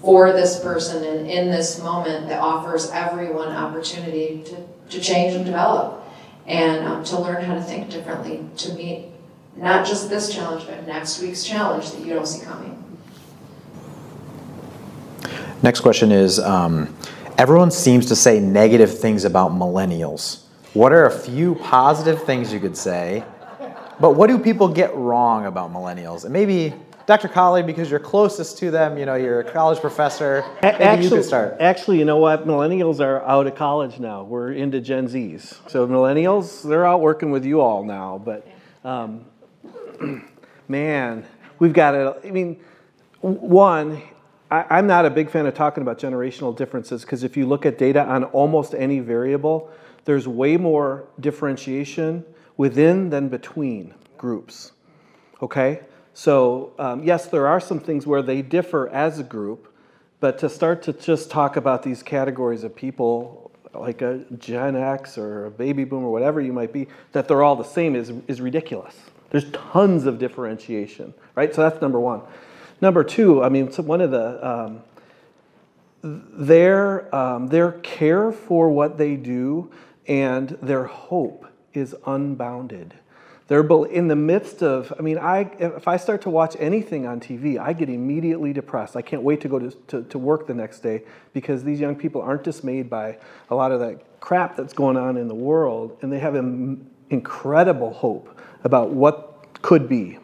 for 0.00 0.32
this 0.32 0.58
person 0.60 1.04
and 1.04 1.30
in 1.30 1.50
this 1.50 1.80
moment 1.80 2.28
that 2.28 2.40
offers 2.40 2.90
everyone 2.90 3.48
opportunity 3.48 4.42
to, 4.44 4.56
to 4.90 5.00
change 5.00 5.34
and 5.34 5.44
develop 5.44 6.02
and 6.46 6.84
um, 6.86 7.04
to 7.04 7.18
learn 7.18 7.44
how 7.44 7.54
to 7.54 7.62
think 7.62 7.88
differently 7.88 8.44
to 8.56 8.72
meet 8.74 9.11
not 9.56 9.86
just 9.86 10.08
this 10.08 10.34
challenge, 10.34 10.66
but 10.66 10.86
next 10.86 11.20
week's 11.20 11.44
challenge 11.44 11.90
that 11.92 12.04
you 12.04 12.14
don't 12.14 12.26
see 12.26 12.44
coming. 12.44 12.78
Next 15.62 15.80
question 15.80 16.10
is 16.10 16.40
um, 16.40 16.94
Everyone 17.38 17.70
seems 17.70 18.06
to 18.06 18.16
say 18.16 18.38
negative 18.40 18.98
things 18.98 19.24
about 19.24 19.52
millennials. 19.52 20.42
What 20.74 20.92
are 20.92 21.06
a 21.06 21.10
few 21.10 21.54
positive 21.56 22.22
things 22.24 22.52
you 22.52 22.60
could 22.60 22.76
say? 22.76 23.24
But 23.98 24.12
what 24.12 24.28
do 24.28 24.38
people 24.38 24.68
get 24.68 24.94
wrong 24.94 25.46
about 25.46 25.72
millennials? 25.72 26.24
And 26.24 26.32
maybe 26.32 26.74
Dr. 27.06 27.28
Cawley, 27.28 27.62
because 27.62 27.90
you're 27.90 28.00
closest 28.00 28.58
to 28.58 28.70
them, 28.70 28.98
you 28.98 29.06
know, 29.06 29.14
you're 29.14 29.40
a 29.40 29.50
college 29.50 29.80
professor. 29.80 30.44
Maybe 30.62 30.76
actually, 30.84 31.04
you 31.04 31.10
can 31.10 31.22
start. 31.22 31.56
Actually, 31.58 31.98
you 31.98 32.04
know 32.04 32.18
what? 32.18 32.46
Millennials 32.46 33.00
are 33.00 33.22
out 33.24 33.46
of 33.46 33.54
college 33.54 33.98
now. 33.98 34.22
We're 34.22 34.52
into 34.52 34.80
Gen 34.80 35.08
Zs. 35.08 35.58
So 35.70 35.86
millennials, 35.86 36.62
they're 36.68 36.86
out 36.86 37.00
working 37.00 37.30
with 37.30 37.44
you 37.44 37.60
all 37.60 37.82
now. 37.82 38.20
But 38.24 38.46
um, 38.84 39.24
man, 40.68 41.26
we've 41.58 41.72
got 41.72 41.94
it. 41.94 42.16
I 42.24 42.30
mean, 42.30 42.60
one, 43.20 44.02
I, 44.50 44.78
am 44.78 44.86
not 44.86 45.06
a 45.06 45.10
big 45.10 45.30
fan 45.30 45.46
of 45.46 45.54
talking 45.54 45.82
about 45.82 45.98
generational 45.98 46.54
differences 46.54 47.02
because 47.02 47.24
if 47.24 47.36
you 47.36 47.46
look 47.46 47.64
at 47.64 47.78
data 47.78 48.04
on 48.04 48.24
almost 48.24 48.74
any 48.74 49.00
variable, 49.00 49.70
there's 50.04 50.28
way 50.28 50.56
more 50.56 51.06
differentiation 51.20 52.24
within 52.56 53.10
than 53.10 53.28
between 53.28 53.94
groups. 54.18 54.72
Okay? 55.40 55.80
So, 56.14 56.74
um, 56.78 57.02
yes, 57.02 57.26
there 57.26 57.46
are 57.46 57.60
some 57.60 57.80
things 57.80 58.06
where 58.06 58.22
they 58.22 58.42
differ 58.42 58.88
as 58.90 59.18
a 59.18 59.22
group, 59.22 59.72
but 60.20 60.38
to 60.38 60.48
start 60.48 60.82
to 60.82 60.92
just 60.92 61.30
talk 61.30 61.56
about 61.56 61.82
these 61.82 62.02
categories 62.02 62.64
of 62.64 62.76
people, 62.76 63.50
like 63.72 64.02
a 64.02 64.24
Gen 64.38 64.76
X 64.76 65.16
or 65.16 65.46
a 65.46 65.50
baby 65.50 65.84
boom 65.84 66.04
or 66.04 66.12
whatever 66.12 66.40
you 66.40 66.52
might 66.52 66.72
be, 66.72 66.88
that 67.12 67.26
they're 67.26 67.42
all 67.42 67.56
the 67.56 67.64
same 67.64 67.96
is, 67.96 68.12
is 68.28 68.40
ridiculous. 68.40 68.94
There's 69.32 69.50
tons 69.50 70.04
of 70.04 70.18
differentiation, 70.18 71.14
right? 71.34 71.54
So 71.54 71.62
that's 71.62 71.80
number 71.80 71.98
one. 71.98 72.20
Number 72.82 73.02
two, 73.02 73.42
I 73.42 73.48
mean, 73.48 73.68
one 73.68 74.02
of 74.02 74.10
the, 74.10 74.46
um, 74.46 74.82
their, 76.02 77.14
um, 77.14 77.46
their 77.46 77.72
care 77.72 78.30
for 78.30 78.70
what 78.70 78.98
they 78.98 79.16
do 79.16 79.70
and 80.06 80.50
their 80.60 80.84
hope 80.84 81.46
is 81.72 81.96
unbounded. 82.06 82.92
They're 83.48 83.66
in 83.86 84.08
the 84.08 84.16
midst 84.16 84.62
of, 84.62 84.92
I 84.98 85.02
mean, 85.02 85.16
I, 85.16 85.50
if 85.58 85.88
I 85.88 85.96
start 85.96 86.20
to 86.22 86.30
watch 86.30 86.54
anything 86.58 87.06
on 87.06 87.18
TV, 87.18 87.58
I 87.58 87.72
get 87.72 87.88
immediately 87.88 88.52
depressed. 88.52 88.96
I 88.96 89.02
can't 89.02 89.22
wait 89.22 89.40
to 89.42 89.48
go 89.48 89.58
to, 89.58 89.70
to, 89.70 90.02
to 90.04 90.18
work 90.18 90.46
the 90.46 90.54
next 90.54 90.80
day 90.80 91.04
because 91.32 91.64
these 91.64 91.80
young 91.80 91.96
people 91.96 92.20
aren't 92.20 92.44
dismayed 92.44 92.90
by 92.90 93.18
a 93.48 93.54
lot 93.54 93.72
of 93.72 93.80
that 93.80 94.20
crap 94.20 94.56
that's 94.56 94.74
going 94.74 94.98
on 94.98 95.16
in 95.16 95.26
the 95.26 95.34
world, 95.34 95.96
and 96.02 96.12
they 96.12 96.18
have 96.18 96.34
incredible 97.10 97.94
hope 97.94 98.38
about 98.64 98.90
what 98.90 99.46
could 99.62 99.88
be. 99.88 100.18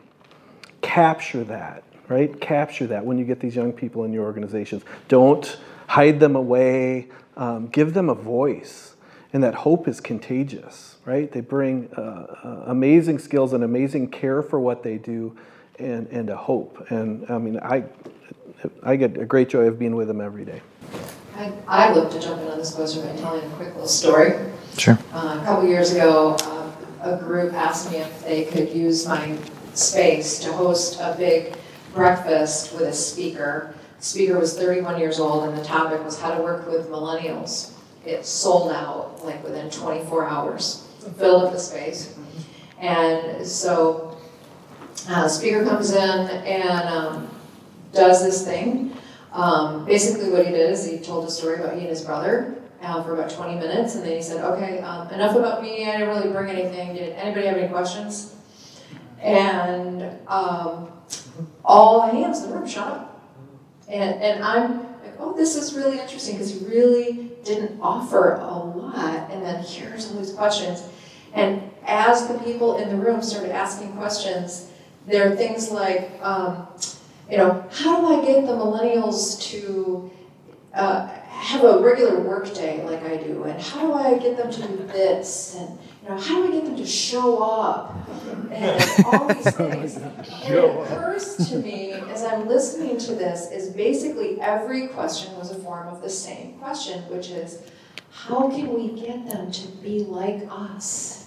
Capture 0.82 1.44
that, 1.44 1.82
right? 2.08 2.40
Capture 2.40 2.86
that 2.88 3.04
when 3.04 3.18
you 3.18 3.24
get 3.24 3.40
these 3.40 3.56
young 3.56 3.72
people 3.72 4.04
in 4.04 4.12
your 4.12 4.24
organizations. 4.24 4.82
Don't 5.08 5.58
hide 5.86 6.20
them 6.20 6.36
away, 6.36 7.08
um, 7.36 7.68
give 7.68 7.94
them 7.94 8.08
a 8.08 8.14
voice. 8.14 8.94
And 9.32 9.42
that 9.42 9.54
hope 9.54 9.88
is 9.88 10.00
contagious, 10.00 10.96
right? 11.04 11.30
They 11.30 11.42
bring 11.42 11.90
uh, 11.96 12.00
uh, 12.00 12.64
amazing 12.66 13.18
skills 13.18 13.52
and 13.52 13.62
amazing 13.62 14.10
care 14.10 14.42
for 14.42 14.58
what 14.58 14.82
they 14.82 14.96
do 14.96 15.36
and, 15.78 16.06
and 16.08 16.30
a 16.30 16.36
hope. 16.36 16.90
And 16.90 17.26
I 17.30 17.36
mean, 17.36 17.58
I, 17.58 17.84
I 18.82 18.96
get 18.96 19.18
a 19.18 19.26
great 19.26 19.50
joy 19.50 19.64
of 19.64 19.78
being 19.78 19.94
with 19.96 20.08
them 20.08 20.20
every 20.20 20.44
day. 20.44 20.62
I, 21.36 21.52
I 21.68 21.92
love 21.92 22.10
to 22.12 22.20
jump 22.20 22.40
in 22.40 22.48
on 22.48 22.58
this 22.58 22.74
question 22.74 23.06
by 23.06 23.14
telling 23.20 23.44
a 23.44 23.54
quick 23.54 23.68
little 23.68 23.86
story. 23.86 24.32
Sure. 24.76 24.98
Uh, 25.12 25.38
a 25.40 25.44
couple 25.44 25.68
years 25.68 25.92
ago, 25.92 26.36
uh, 26.40 26.57
a 27.02 27.16
group 27.16 27.52
asked 27.52 27.90
me 27.90 27.98
if 27.98 28.24
they 28.24 28.44
could 28.44 28.70
use 28.70 29.06
my 29.06 29.36
space 29.74 30.38
to 30.40 30.52
host 30.52 30.98
a 31.00 31.14
big 31.16 31.56
breakfast 31.94 32.72
with 32.72 32.82
a 32.82 32.92
speaker. 32.92 33.74
The 33.98 34.04
speaker 34.04 34.38
was 34.38 34.56
31 34.56 34.98
years 34.98 35.18
old, 35.18 35.48
and 35.48 35.56
the 35.56 35.64
topic 35.64 36.04
was 36.04 36.20
how 36.20 36.34
to 36.34 36.42
work 36.42 36.66
with 36.66 36.88
millennials 36.88 37.72
it 38.08 38.24
sold 38.24 38.72
out 38.72 39.24
like 39.24 39.42
within 39.44 39.70
24 39.70 40.26
hours, 40.26 40.86
filled 41.18 41.44
up 41.44 41.52
the 41.52 41.58
space. 41.58 42.16
And 42.80 43.46
so 43.46 44.18
uh, 45.08 45.28
speaker 45.28 45.64
comes 45.64 45.92
in 45.92 45.98
and 46.00 46.88
um, 46.88 47.30
does 47.92 48.24
this 48.24 48.44
thing. 48.44 48.96
Um, 49.32 49.84
basically 49.84 50.30
what 50.30 50.46
he 50.46 50.52
did 50.52 50.70
is 50.70 50.88
he 50.88 50.98
told 50.98 51.28
a 51.28 51.30
story 51.30 51.56
about 51.56 51.74
he 51.74 51.80
and 51.80 51.90
his 51.90 52.02
brother 52.02 52.57
uh, 52.82 53.02
for 53.02 53.14
about 53.14 53.30
20 53.30 53.56
minutes, 53.56 53.94
and 53.94 54.04
then 54.04 54.16
he 54.16 54.22
said, 54.22 54.44
okay, 54.44 54.78
um, 54.80 55.08
enough 55.10 55.36
about 55.36 55.62
me, 55.62 55.88
I 55.88 55.98
didn't 55.98 56.08
really 56.08 56.30
bring 56.30 56.50
anything. 56.50 56.94
Did 56.94 57.12
anybody 57.14 57.46
have 57.46 57.56
any 57.56 57.68
questions? 57.68 58.34
And 59.20 60.02
um, 60.28 60.92
all 61.64 62.02
hands 62.02 62.42
in 62.42 62.50
the 62.50 62.56
room 62.56 62.68
shut 62.68 62.86
up. 62.86 63.30
And, 63.88 64.22
and 64.22 64.44
I'm 64.44 64.78
like, 64.78 65.14
oh, 65.18 65.36
this 65.36 65.56
is 65.56 65.74
really 65.74 65.98
interesting 65.98 66.34
because 66.34 66.52
he 66.52 66.66
really 66.66 67.30
didn't 67.44 67.80
offer 67.80 68.34
a 68.34 68.54
lot, 68.54 69.30
and 69.30 69.42
then 69.42 69.62
here's 69.64 70.10
all 70.10 70.18
these 70.18 70.32
questions. 70.32 70.86
And 71.34 71.62
as 71.86 72.28
the 72.28 72.38
people 72.40 72.76
in 72.76 72.88
the 72.88 72.96
room 72.96 73.22
started 73.22 73.50
asking 73.50 73.92
questions, 73.94 74.70
there 75.06 75.32
are 75.32 75.36
things 75.36 75.70
like, 75.70 76.10
um, 76.22 76.68
you 77.30 77.38
know, 77.38 77.64
how 77.70 78.00
do 78.00 78.20
I 78.20 78.26
get 78.26 78.46
the 78.46 78.52
millennials 78.52 79.40
to 79.50 80.10
uh, 80.74 81.08
have 81.38 81.64
a 81.64 81.78
regular 81.78 82.20
work 82.20 82.52
day 82.52 82.82
like 82.84 83.02
I 83.04 83.16
do? 83.16 83.44
And 83.44 83.60
how 83.60 83.80
do 83.86 83.92
I 83.92 84.18
get 84.18 84.36
them 84.36 84.50
to 84.50 84.68
do 84.68 84.76
this? 84.88 85.56
And, 85.56 85.78
you 86.02 86.08
know, 86.08 86.18
how 86.18 86.42
do 86.42 86.48
I 86.48 86.50
get 86.50 86.64
them 86.64 86.76
to 86.76 86.86
show 86.86 87.42
up? 87.42 87.94
And 88.50 89.04
all 89.04 89.28
these 89.28 89.50
things. 89.54 89.96
And 89.96 90.26
it 90.26 90.64
occurs 90.64 91.48
to 91.48 91.58
me 91.58 91.92
as 91.92 92.24
I'm 92.24 92.48
listening 92.48 92.98
to 92.98 93.14
this 93.14 93.50
is 93.50 93.70
basically 93.70 94.40
every 94.40 94.88
question 94.88 95.36
was 95.36 95.50
a 95.50 95.54
form 95.56 95.88
of 95.88 96.02
the 96.02 96.10
same 96.10 96.54
question, 96.58 97.02
which 97.08 97.30
is, 97.30 97.62
how 98.10 98.50
can 98.50 98.74
we 98.74 99.00
get 99.00 99.26
them 99.26 99.50
to 99.52 99.68
be 99.68 100.00
like 100.00 100.46
us? 100.50 101.18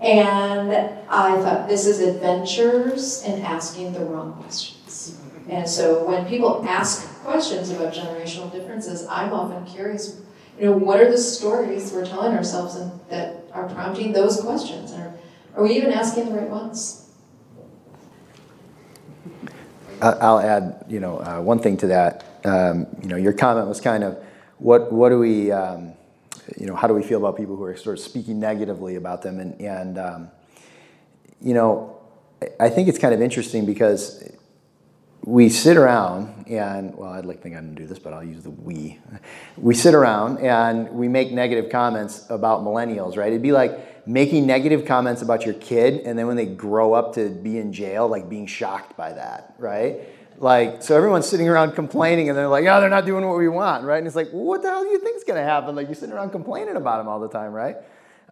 And 0.00 0.72
I 1.10 1.40
thought 1.42 1.68
this 1.68 1.86
is 1.86 2.00
adventures 2.00 3.22
in 3.24 3.42
asking 3.42 3.92
the 3.92 4.00
wrong 4.00 4.32
questions. 4.34 5.18
And 5.48 5.68
so 5.68 6.04
when 6.04 6.26
people 6.26 6.64
ask 6.68 7.07
questions 7.28 7.70
about 7.70 7.92
generational 7.92 8.50
differences, 8.50 9.06
I'm 9.06 9.32
often 9.32 9.64
curious 9.66 10.20
you 10.58 10.64
know, 10.64 10.72
what 10.72 11.00
are 11.00 11.10
the 11.10 11.18
stories 11.18 11.92
we're 11.92 12.06
telling 12.06 12.36
ourselves 12.36 12.74
and 12.74 12.90
that 13.10 13.44
are 13.52 13.68
prompting 13.68 14.12
those 14.12 14.40
questions? 14.40 14.92
Are, 14.92 15.14
are 15.54 15.62
we 15.62 15.76
even 15.76 15.92
asking 15.92 16.26
the 16.26 16.32
right 16.32 16.48
ones? 16.48 17.08
I'll 20.00 20.40
add, 20.40 20.84
you 20.88 21.00
know, 21.00 21.18
uh, 21.18 21.40
one 21.40 21.58
thing 21.58 21.76
to 21.78 21.88
that. 21.88 22.24
Um, 22.44 22.86
you 23.02 23.08
know, 23.08 23.16
your 23.16 23.32
comment 23.32 23.68
was 23.68 23.80
kind 23.80 24.04
of, 24.04 24.16
what 24.58 24.92
what 24.92 25.10
do 25.10 25.18
we, 25.18 25.52
um, 25.52 25.92
you 26.56 26.66
know, 26.66 26.74
how 26.74 26.88
do 26.88 26.94
we 26.94 27.02
feel 27.02 27.18
about 27.18 27.36
people 27.36 27.56
who 27.56 27.64
are 27.64 27.76
sort 27.76 27.98
of 27.98 28.04
speaking 28.04 28.40
negatively 28.40 28.96
about 28.96 29.22
them? 29.22 29.38
And 29.38 29.60
and 29.60 29.98
um, 29.98 30.30
you 31.40 31.54
know, 31.54 31.96
I 32.58 32.68
think 32.68 32.88
it's 32.88 32.98
kind 32.98 33.14
of 33.14 33.20
interesting 33.20 33.66
because 33.66 34.28
we 35.24 35.48
sit 35.48 35.76
around 35.76 36.46
and 36.48 36.94
well 36.96 37.10
i'd 37.12 37.26
like 37.26 37.38
to 37.38 37.42
think 37.42 37.56
i 37.56 37.60
didn't 37.60 37.74
do 37.74 37.86
this 37.86 37.98
but 37.98 38.12
i'll 38.12 38.24
use 38.24 38.42
the 38.42 38.50
we. 38.50 38.98
We 39.56 39.74
sit 39.74 39.94
around 39.94 40.38
and 40.38 40.88
we 40.90 41.08
make 41.08 41.32
negative 41.32 41.70
comments 41.70 42.26
about 42.30 42.60
millennials 42.60 43.16
right? 43.16 43.28
It'd 43.28 43.42
be 43.42 43.52
like 43.52 44.06
making 44.06 44.46
negative 44.46 44.84
comments 44.86 45.20
about 45.22 45.44
your 45.44 45.54
kid 45.54 46.02
and 46.06 46.18
then 46.18 46.26
when 46.26 46.36
they 46.36 46.46
grow 46.46 46.94
up 46.94 47.14
to 47.14 47.28
be 47.28 47.58
in 47.58 47.72
jail 47.72 48.08
like 48.08 48.28
being 48.28 48.46
shocked 48.46 48.96
by 48.96 49.12
that 49.12 49.54
right? 49.58 50.00
Like 50.38 50.82
so 50.82 50.96
everyone's 50.96 51.26
sitting 51.26 51.48
around 51.48 51.72
complaining 51.72 52.28
and 52.28 52.38
they're 52.38 52.48
like 52.48 52.64
oh 52.66 52.80
they're 52.80 52.88
not 52.88 53.04
doing 53.04 53.26
what 53.26 53.36
we 53.36 53.48
want 53.48 53.84
right? 53.84 53.98
And 53.98 54.06
it's 54.06 54.16
like 54.16 54.30
what 54.30 54.62
the 54.62 54.68
hell 54.68 54.84
do 54.84 54.90
you 54.90 55.00
think's 55.00 55.24
going 55.24 55.38
to 55.38 55.44
happen? 55.44 55.74
Like 55.74 55.88
you're 55.88 55.96
sitting 55.96 56.14
around 56.14 56.30
complaining 56.30 56.76
about 56.76 56.98
them 56.98 57.08
all 57.08 57.20
the 57.20 57.28
time 57.28 57.52
right? 57.52 57.76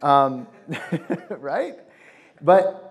Um, 0.03 0.47
right? 1.31 1.75
But 2.41 2.86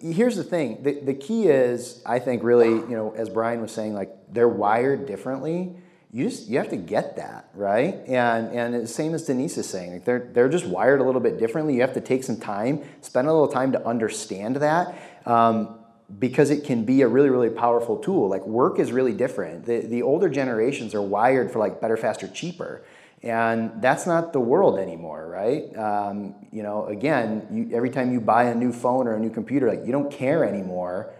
here's 0.00 0.36
the 0.36 0.44
thing. 0.44 0.82
The, 0.82 1.00
the 1.00 1.14
key 1.14 1.46
is 1.48 2.02
i 2.04 2.18
think 2.18 2.42
really 2.42 2.70
you 2.70 2.96
know 2.96 3.14
as 3.16 3.28
brian 3.28 3.60
was 3.60 3.72
saying 3.72 3.94
like 3.94 4.10
they're 4.30 4.48
wired 4.48 5.06
differently. 5.06 5.74
You 6.10 6.28
just 6.28 6.48
you 6.48 6.56
have 6.58 6.70
to 6.70 6.76
get 6.76 7.16
that 7.16 7.48
right? 7.54 7.94
And 8.06 8.52
and 8.52 8.74
the 8.74 8.86
same 8.86 9.14
as 9.14 9.24
denise 9.24 9.58
is 9.58 9.68
saying 9.68 9.92
like 9.92 10.04
they're 10.04 10.30
they're 10.32 10.48
just 10.48 10.66
wired 10.66 11.00
a 11.00 11.04
little 11.04 11.20
bit 11.20 11.38
differently. 11.38 11.74
You 11.74 11.82
have 11.82 11.94
to 11.94 12.00
take 12.00 12.24
some 12.24 12.38
time 12.38 12.82
spend 13.00 13.28
a 13.28 13.32
little 13.32 13.48
time 13.48 13.72
to 13.72 13.86
understand 13.86 14.56
that 14.56 14.94
um, 15.26 15.78
because 16.18 16.50
it 16.50 16.64
can 16.64 16.84
be 16.84 17.02
a 17.02 17.08
really 17.08 17.28
really 17.28 17.50
powerful 17.50 17.98
tool. 17.98 18.28
Like 18.28 18.46
work 18.46 18.78
is 18.78 18.90
really 18.90 19.12
different. 19.12 19.66
The, 19.66 19.80
the 19.80 20.02
older 20.02 20.30
generations 20.30 20.94
are 20.94 21.02
wired 21.02 21.50
for 21.50 21.58
like 21.58 21.80
better 21.80 21.96
faster 21.96 22.28
cheaper 22.28 22.82
and 23.22 23.82
that's 23.82 24.06
not 24.06 24.32
the 24.32 24.40
world 24.40 24.78
anymore, 24.78 25.26
right? 25.26 25.76
Um, 25.76 26.34
you 26.52 26.62
know, 26.62 26.86
again, 26.86 27.46
you, 27.50 27.76
every 27.76 27.90
time 27.90 28.12
you 28.12 28.20
buy 28.20 28.44
a 28.44 28.54
new 28.54 28.72
phone 28.72 29.08
or 29.08 29.14
a 29.14 29.20
new 29.20 29.30
computer, 29.30 29.68
like 29.68 29.84
you 29.84 29.92
don't 29.92 30.10
care 30.10 30.44
anymore 30.44 31.12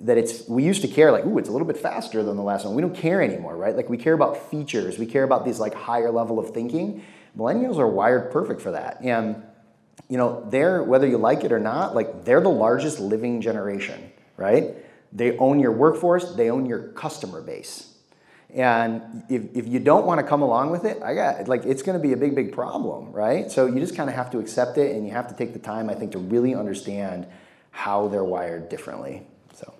that 0.00 0.18
it's. 0.18 0.46
We 0.46 0.62
used 0.62 0.82
to 0.82 0.88
care 0.88 1.10
like, 1.12 1.24
ooh, 1.24 1.38
it's 1.38 1.48
a 1.48 1.52
little 1.52 1.66
bit 1.66 1.78
faster 1.78 2.22
than 2.22 2.36
the 2.36 2.42
last 2.42 2.66
one. 2.66 2.74
We 2.74 2.82
don't 2.82 2.94
care 2.94 3.22
anymore, 3.22 3.56
right? 3.56 3.74
Like 3.74 3.88
we 3.88 3.96
care 3.96 4.12
about 4.12 4.50
features. 4.50 4.98
We 4.98 5.06
care 5.06 5.24
about 5.24 5.44
these 5.44 5.58
like 5.58 5.74
higher 5.74 6.10
level 6.10 6.38
of 6.38 6.50
thinking. 6.50 7.02
Millennials 7.36 7.78
are 7.78 7.88
wired 7.88 8.30
perfect 8.30 8.60
for 8.60 8.72
that, 8.72 9.00
and 9.02 9.42
you 10.08 10.18
know, 10.18 10.46
they're 10.50 10.82
whether 10.82 11.06
you 11.06 11.16
like 11.16 11.44
it 11.44 11.52
or 11.52 11.60
not, 11.60 11.94
like 11.94 12.24
they're 12.24 12.40
the 12.42 12.50
largest 12.50 13.00
living 13.00 13.40
generation, 13.40 14.12
right? 14.36 14.74
They 15.12 15.36
own 15.38 15.60
your 15.60 15.72
workforce. 15.72 16.32
They 16.32 16.50
own 16.50 16.66
your 16.66 16.88
customer 16.88 17.40
base 17.40 17.95
and 18.54 19.24
if, 19.28 19.42
if 19.54 19.68
you 19.68 19.78
don't 19.80 20.06
want 20.06 20.20
to 20.20 20.26
come 20.26 20.42
along 20.42 20.70
with 20.70 20.84
it, 20.84 21.02
I 21.02 21.14
got 21.14 21.48
like 21.48 21.64
it's 21.64 21.82
going 21.82 21.98
to 21.98 22.02
be 22.02 22.12
a 22.12 22.16
big, 22.16 22.34
big 22.34 22.52
problem, 22.52 23.12
right? 23.12 23.50
So 23.50 23.66
you 23.66 23.80
just 23.80 23.96
kind 23.96 24.08
of 24.08 24.16
have 24.16 24.30
to 24.30 24.38
accept 24.38 24.78
it, 24.78 24.94
and 24.94 25.06
you 25.06 25.12
have 25.12 25.28
to 25.28 25.34
take 25.34 25.52
the 25.52 25.58
time, 25.58 25.90
I 25.90 25.94
think, 25.94 26.12
to 26.12 26.18
really 26.18 26.54
understand 26.54 27.26
how 27.70 28.08
they're 28.08 28.24
wired 28.24 28.68
differently. 28.68 29.26
So, 29.54 29.74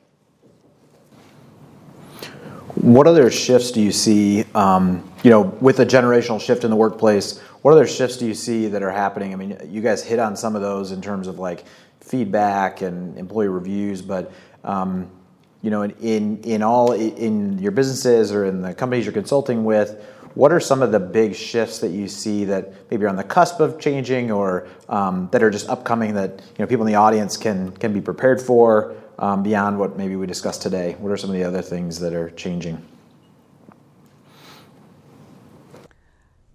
What 2.75 3.07
other 3.07 3.31
shifts 3.31 3.71
do 3.71 3.81
you 3.81 3.93
see, 3.93 4.45
um, 4.55 5.11
you 5.23 5.31
know, 5.31 5.43
with 5.43 5.81
a 5.81 5.87
generational 5.87 6.41
shift 6.41 6.65
in 6.65 6.71
the 6.71 6.77
workplace? 6.77 7.39
What 7.63 7.73
other 7.73 7.87
shifts 7.87 8.19
do 8.19 8.27
you 8.27 8.35
see 8.35 8.69
that 8.69 8.83
are 8.83 8.91
happening? 8.91 9.33
I 9.33 9.37
mean, 9.37 9.59
you 9.65 9.81
guys 9.81 10.03
hit 10.05 10.19
on 10.19 10.37
some 10.37 10.55
of 10.55 10.63
those 10.63 10.93
in 10.93 11.01
terms 11.01 11.27
of 11.27 11.39
like 11.39 11.65
feedback 12.01 12.83
and 12.83 13.17
employee 13.17 13.49
reviews, 13.49 14.03
but 14.03 14.31
um, 14.63 15.11
you 15.67 15.71
know, 15.71 15.83
in, 15.83 16.41
in 16.45 16.63
all 16.63 16.93
in 16.93 17.59
your 17.59 17.73
businesses 17.73 18.31
or 18.31 18.45
in 18.45 18.63
the 18.63 18.73
companies 18.73 19.05
you're 19.05 19.13
consulting 19.13 19.65
with, 19.65 20.01
what 20.35 20.53
are 20.53 20.61
some 20.61 20.81
of 20.81 20.93
the 20.93 21.01
big 21.01 21.35
shifts 21.35 21.81
that 21.81 21.89
you 21.89 22.07
see 22.07 22.45
that 22.45 22.73
maybe 22.89 23.05
are 23.05 23.09
on 23.09 23.17
the 23.17 23.25
cusp 23.25 23.59
of 23.59 23.81
changing 23.81 24.31
or 24.31 24.69
um, 24.89 25.29
that 25.33 25.43
are 25.43 25.51
just 25.51 25.69
upcoming 25.69 26.15
that 26.15 26.31
you 26.39 26.61
know 26.61 26.69
people 26.69 26.87
in 26.87 26.93
the 26.93 26.97
audience 26.97 27.37
can 27.37 27.73
can 27.79 27.93
be 27.93 28.01
prepared 28.01 28.41
for 28.41 28.95
um, 29.19 29.43
beyond 29.43 29.77
what 29.77 29.97
maybe 29.97 30.15
we 30.15 30.25
discussed 30.25 30.63
today? 30.63 30.95
What 31.01 31.11
are 31.11 31.17
some 31.17 31.31
of 31.31 31.35
the 31.35 31.43
other 31.43 31.63
things 31.63 31.99
that 31.99 32.13
are 32.13 32.31
changing? 32.31 32.81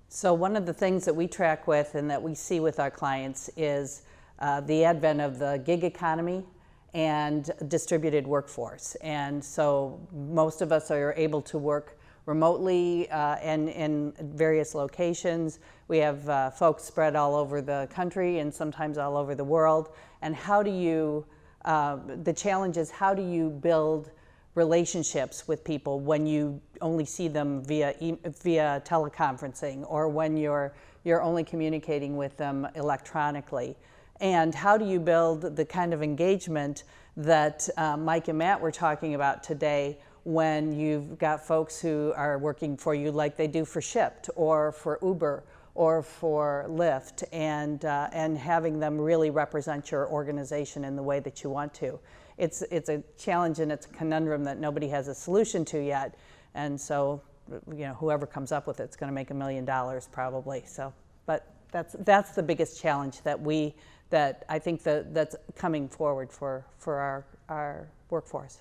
So 0.08 0.34
one 0.34 0.56
of 0.56 0.66
the 0.66 0.74
things 0.74 1.04
that 1.04 1.14
we 1.14 1.28
track 1.28 1.68
with 1.68 1.96
and 1.96 2.10
that 2.10 2.24
we 2.24 2.34
see 2.34 2.62
with 2.62 2.80
our 2.80 2.92
clients 2.92 3.50
is 3.58 4.04
uh, 4.40 4.62
the 4.62 4.86
advent 4.86 5.20
of 5.20 5.38
the 5.38 5.62
gig 5.66 5.84
economy 5.84 6.46
and 6.94 7.52
distributed 7.68 8.28
workforce. 8.28 8.96
And 8.96 9.44
so 9.44 10.00
most 10.12 10.62
of 10.62 10.72
us 10.72 10.92
are 10.92 11.14
able 11.16 11.42
to 11.44 11.58
work 11.58 11.98
remotely 12.26 13.10
uh, 13.10 13.36
and 13.36 13.70
in 13.70 14.14
various 14.20 14.76
locations. 14.76 15.60
We 15.88 15.98
have 16.00 16.28
uh, 16.30 16.52
folks 16.52 16.84
spread 16.84 17.16
all 17.16 17.36
over 17.36 17.62
the 17.62 17.88
country 17.92 18.40
and 18.40 18.54
sometimes 18.54 18.98
all 18.98 19.18
over 19.18 19.36
the 19.36 19.44
world. 19.44 19.90
And 20.22 20.36
how 20.36 20.62
do 20.62 20.72
you, 20.72 21.26
uh, 21.66 21.98
the 22.24 22.34
challenge 22.34 22.78
is 22.78 22.92
how 22.92 23.14
do 23.14 23.24
you 23.24 23.50
build 23.50 24.12
relationships 24.56 25.48
with 25.48 25.64
people 25.64 26.00
when 26.00 26.28
you 26.28 26.62
only 26.82 27.06
see 27.06 27.28
them 27.28 27.64
via, 27.64 27.96
via 28.44 28.82
teleconferencing 28.86 29.86
or 29.90 30.10
when 30.10 30.36
you're, 30.38 30.74
you're 31.04 31.22
only 31.22 31.44
communicating 31.44 32.18
with 32.18 32.38
them 32.38 32.68
electronically? 32.76 33.76
And 34.22 34.54
how 34.54 34.78
do 34.78 34.86
you 34.86 35.00
build 35.00 35.56
the 35.56 35.66
kind 35.66 35.94
of 35.96 36.04
engagement 36.04 36.84
that 37.18 37.68
uh, 37.76 37.98
Mike 37.98 38.28
and 38.28 38.38
Matt 38.38 38.62
were 38.62 38.72
talking 38.72 39.16
about 39.16 39.44
today 39.44 39.98
when 40.24 40.72
you've 40.72 41.18
got 41.18 41.46
folks 41.46 41.82
who 41.82 42.14
are 42.16 42.38
working 42.38 42.78
for 42.78 42.94
you 42.94 43.12
like 43.12 43.36
they 43.36 43.48
do 43.48 43.66
for 43.66 43.82
Shipt 43.82 44.30
or 44.36 44.72
for 44.74 45.00
Uber 45.02 45.44
or 45.74 46.04
for 46.04 46.68
Lyft 46.70 47.24
and, 47.32 47.84
uh, 47.84 48.10
and 48.14 48.38
having 48.38 48.80
them 48.80 49.02
really 49.02 49.32
represent 49.32 49.90
your 49.90 50.08
organization 50.08 50.86
in 50.86 50.96
the 50.96 51.02
way 51.02 51.20
that 51.20 51.44
you 51.44 51.50
want 51.50 51.74
to. 51.74 52.00
It's, 52.38 52.62
it's 52.64 52.90
a 52.90 53.02
challenge 53.18 53.60
and 53.60 53.72
it's 53.72 53.88
a 53.88 53.90
conundrum 53.90 54.44
that 54.44 54.60
nobody 54.60 54.88
has 54.90 55.08
a 55.08 55.16
solution 55.16 55.66
to 55.66 55.84
yet. 55.84 56.14
And 56.54 56.80
so, 56.80 57.22
you 57.70 57.86
know, 57.86 57.94
whoever 57.96 58.28
comes 58.28 58.52
up 58.52 58.68
with 58.68 58.80
it's 58.80 58.96
going 58.96 59.10
to 59.10 59.16
make 59.16 59.32
a 59.32 59.34
million 59.34 59.66
dollars 59.66 60.08
probably. 60.12 60.64
So, 60.68 60.94
but 61.26 61.48
that's, 61.72 61.96
that's 62.00 62.32
the 62.32 62.44
biggest 62.44 62.80
challenge 62.80 63.22
that 63.24 63.42
we, 63.42 63.74
that 64.12 64.46
I 64.48 64.60
think 64.60 64.84
that, 64.84 65.14
that's 65.14 65.36
coming 65.56 65.90
forward 65.90 66.32
for, 66.32 66.66
for 66.78 66.96
our, 66.96 67.26
our 67.50 67.88
workforce. 68.10 68.60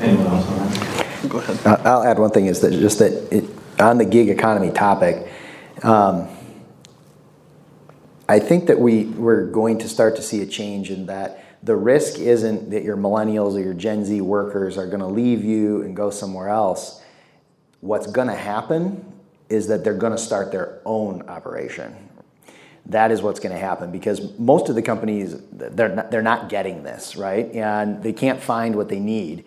Anyone 0.00 0.26
else 0.26 0.48
on 0.48 0.58
that? 0.58 1.28
Go 1.28 1.38
ahead. 1.38 1.86
I'll 1.86 2.04
add 2.04 2.18
one 2.18 2.30
thing 2.30 2.46
is 2.46 2.60
that 2.60 2.70
just 2.70 2.98
that 3.00 3.12
it, 3.32 3.44
on 3.78 3.98
the 3.98 4.04
gig 4.04 4.30
economy 4.30 4.70
topic, 4.70 5.30
um, 5.82 6.28
I 8.28 8.38
think 8.38 8.66
that 8.68 8.78
we 8.78 9.06
we're 9.06 9.46
going 9.46 9.78
to 9.78 9.88
start 9.88 10.16
to 10.16 10.22
see 10.22 10.40
a 10.40 10.46
change 10.46 10.90
in 10.90 11.06
that 11.06 11.44
the 11.62 11.76
risk 11.76 12.18
isn't 12.18 12.70
that 12.70 12.84
your 12.84 12.96
millennials 12.96 13.54
or 13.54 13.60
your 13.60 13.74
Gen 13.74 14.04
Z 14.04 14.20
workers 14.20 14.78
are 14.78 14.86
going 14.86 15.00
to 15.00 15.06
leave 15.06 15.44
you 15.44 15.82
and 15.82 15.94
go 15.94 16.10
somewhere 16.10 16.48
else. 16.48 17.02
What's 17.80 18.06
going 18.06 18.28
to 18.28 18.34
happen 18.34 19.09
is 19.50 19.66
that 19.66 19.84
they're 19.84 19.94
going 19.94 20.12
to 20.12 20.18
start 20.18 20.50
their 20.52 20.80
own 20.86 21.22
operation. 21.28 21.94
That 22.86 23.10
is 23.10 23.20
what's 23.20 23.40
going 23.40 23.52
to 23.52 23.58
happen 23.58 23.90
because 23.90 24.38
most 24.38 24.68
of 24.68 24.74
the 24.74 24.82
companies 24.82 25.36
they're 25.52 25.88
not, 25.88 26.10
they're 26.10 26.22
not 26.22 26.48
getting 26.48 26.82
this 26.82 27.16
right, 27.16 27.52
and 27.52 28.02
they 28.02 28.12
can't 28.12 28.40
find 28.40 28.74
what 28.74 28.88
they 28.88 28.98
need. 28.98 29.44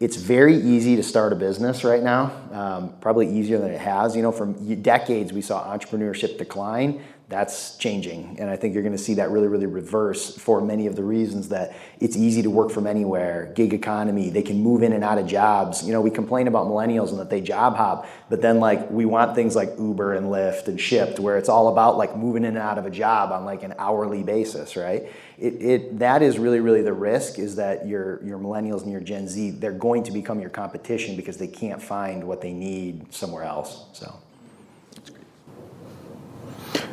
It's 0.00 0.16
very 0.16 0.56
easy 0.56 0.96
to 0.96 1.02
start 1.02 1.32
a 1.32 1.36
business 1.36 1.82
right 1.84 2.02
now, 2.02 2.32
um, 2.52 2.94
probably 3.00 3.28
easier 3.28 3.58
than 3.58 3.70
it 3.70 3.80
has. 3.80 4.14
You 4.14 4.22
know, 4.22 4.32
from 4.32 4.82
decades 4.82 5.32
we 5.32 5.40
saw 5.40 5.64
entrepreneurship 5.74 6.36
decline 6.36 7.00
that's 7.30 7.76
changing. 7.78 8.36
And 8.38 8.50
I 8.50 8.56
think 8.56 8.74
you're 8.74 8.82
going 8.82 8.96
to 8.96 9.02
see 9.02 9.14
that 9.14 9.30
really, 9.30 9.48
really 9.48 9.66
reverse 9.66 10.36
for 10.36 10.60
many 10.60 10.86
of 10.86 10.94
the 10.94 11.02
reasons 11.02 11.48
that 11.48 11.74
it's 11.98 12.16
easy 12.16 12.42
to 12.42 12.50
work 12.50 12.70
from 12.70 12.86
anywhere, 12.86 13.50
gig 13.54 13.72
economy, 13.72 14.28
they 14.28 14.42
can 14.42 14.62
move 14.62 14.82
in 14.82 14.92
and 14.92 15.02
out 15.02 15.16
of 15.16 15.26
jobs. 15.26 15.82
You 15.82 15.92
know, 15.92 16.02
we 16.02 16.10
complain 16.10 16.48
about 16.48 16.66
millennials 16.66 17.10
and 17.10 17.18
that 17.18 17.30
they 17.30 17.40
job 17.40 17.76
hop, 17.76 18.06
but 18.28 18.42
then 18.42 18.60
like 18.60 18.90
we 18.90 19.06
want 19.06 19.34
things 19.34 19.56
like 19.56 19.70
Uber 19.78 20.14
and 20.14 20.26
Lyft 20.26 20.68
and 20.68 20.78
Shipt 20.78 21.18
where 21.18 21.38
it's 21.38 21.48
all 21.48 21.68
about 21.68 21.96
like 21.96 22.14
moving 22.14 22.44
in 22.44 22.50
and 22.50 22.58
out 22.58 22.76
of 22.76 22.84
a 22.84 22.90
job 22.90 23.32
on 23.32 23.46
like 23.46 23.62
an 23.62 23.74
hourly 23.78 24.22
basis, 24.22 24.76
right? 24.76 25.10
It, 25.38 25.62
it 25.62 25.98
that 26.00 26.20
is 26.20 26.38
really, 26.38 26.60
really 26.60 26.82
the 26.82 26.92
risk 26.92 27.38
is 27.38 27.56
that 27.56 27.86
your 27.86 28.22
your 28.22 28.38
millennials 28.38 28.82
and 28.82 28.92
your 28.92 29.00
Gen 29.00 29.28
Z, 29.28 29.52
they're 29.52 29.72
going 29.72 30.02
to 30.04 30.12
become 30.12 30.40
your 30.40 30.50
competition 30.50 31.16
because 31.16 31.38
they 31.38 31.48
can't 31.48 31.82
find 31.82 32.22
what 32.22 32.42
they 32.42 32.52
need 32.52 33.12
somewhere 33.14 33.44
else. 33.44 33.86
So 33.94 34.14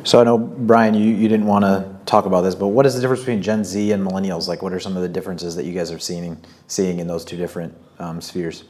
So 0.04 0.20
I 0.20 0.24
know, 0.24 0.36
Brian, 0.36 0.94
you, 0.94 1.14
you 1.14 1.28
didn't 1.28 1.46
want 1.46 1.64
to 1.64 1.88
talk 2.06 2.26
about 2.26 2.40
this, 2.40 2.56
but 2.56 2.68
what 2.68 2.86
is 2.86 2.94
the 2.94 3.00
difference 3.00 3.20
between 3.20 3.40
Gen 3.40 3.64
Z 3.64 3.92
and 3.92 4.04
millennials? 4.04 4.48
Like, 4.48 4.60
what 4.60 4.72
are 4.72 4.80
some 4.80 4.96
of 4.96 5.02
the 5.02 5.08
differences 5.08 5.54
that 5.56 5.64
you 5.64 5.72
guys 5.72 5.92
are 5.92 5.98
seeing 5.98 6.42
seeing 6.66 6.98
in 6.98 7.06
those 7.06 7.24
two 7.24 7.36
different 7.36 7.76
um, 8.00 8.20
spheres? 8.20 8.64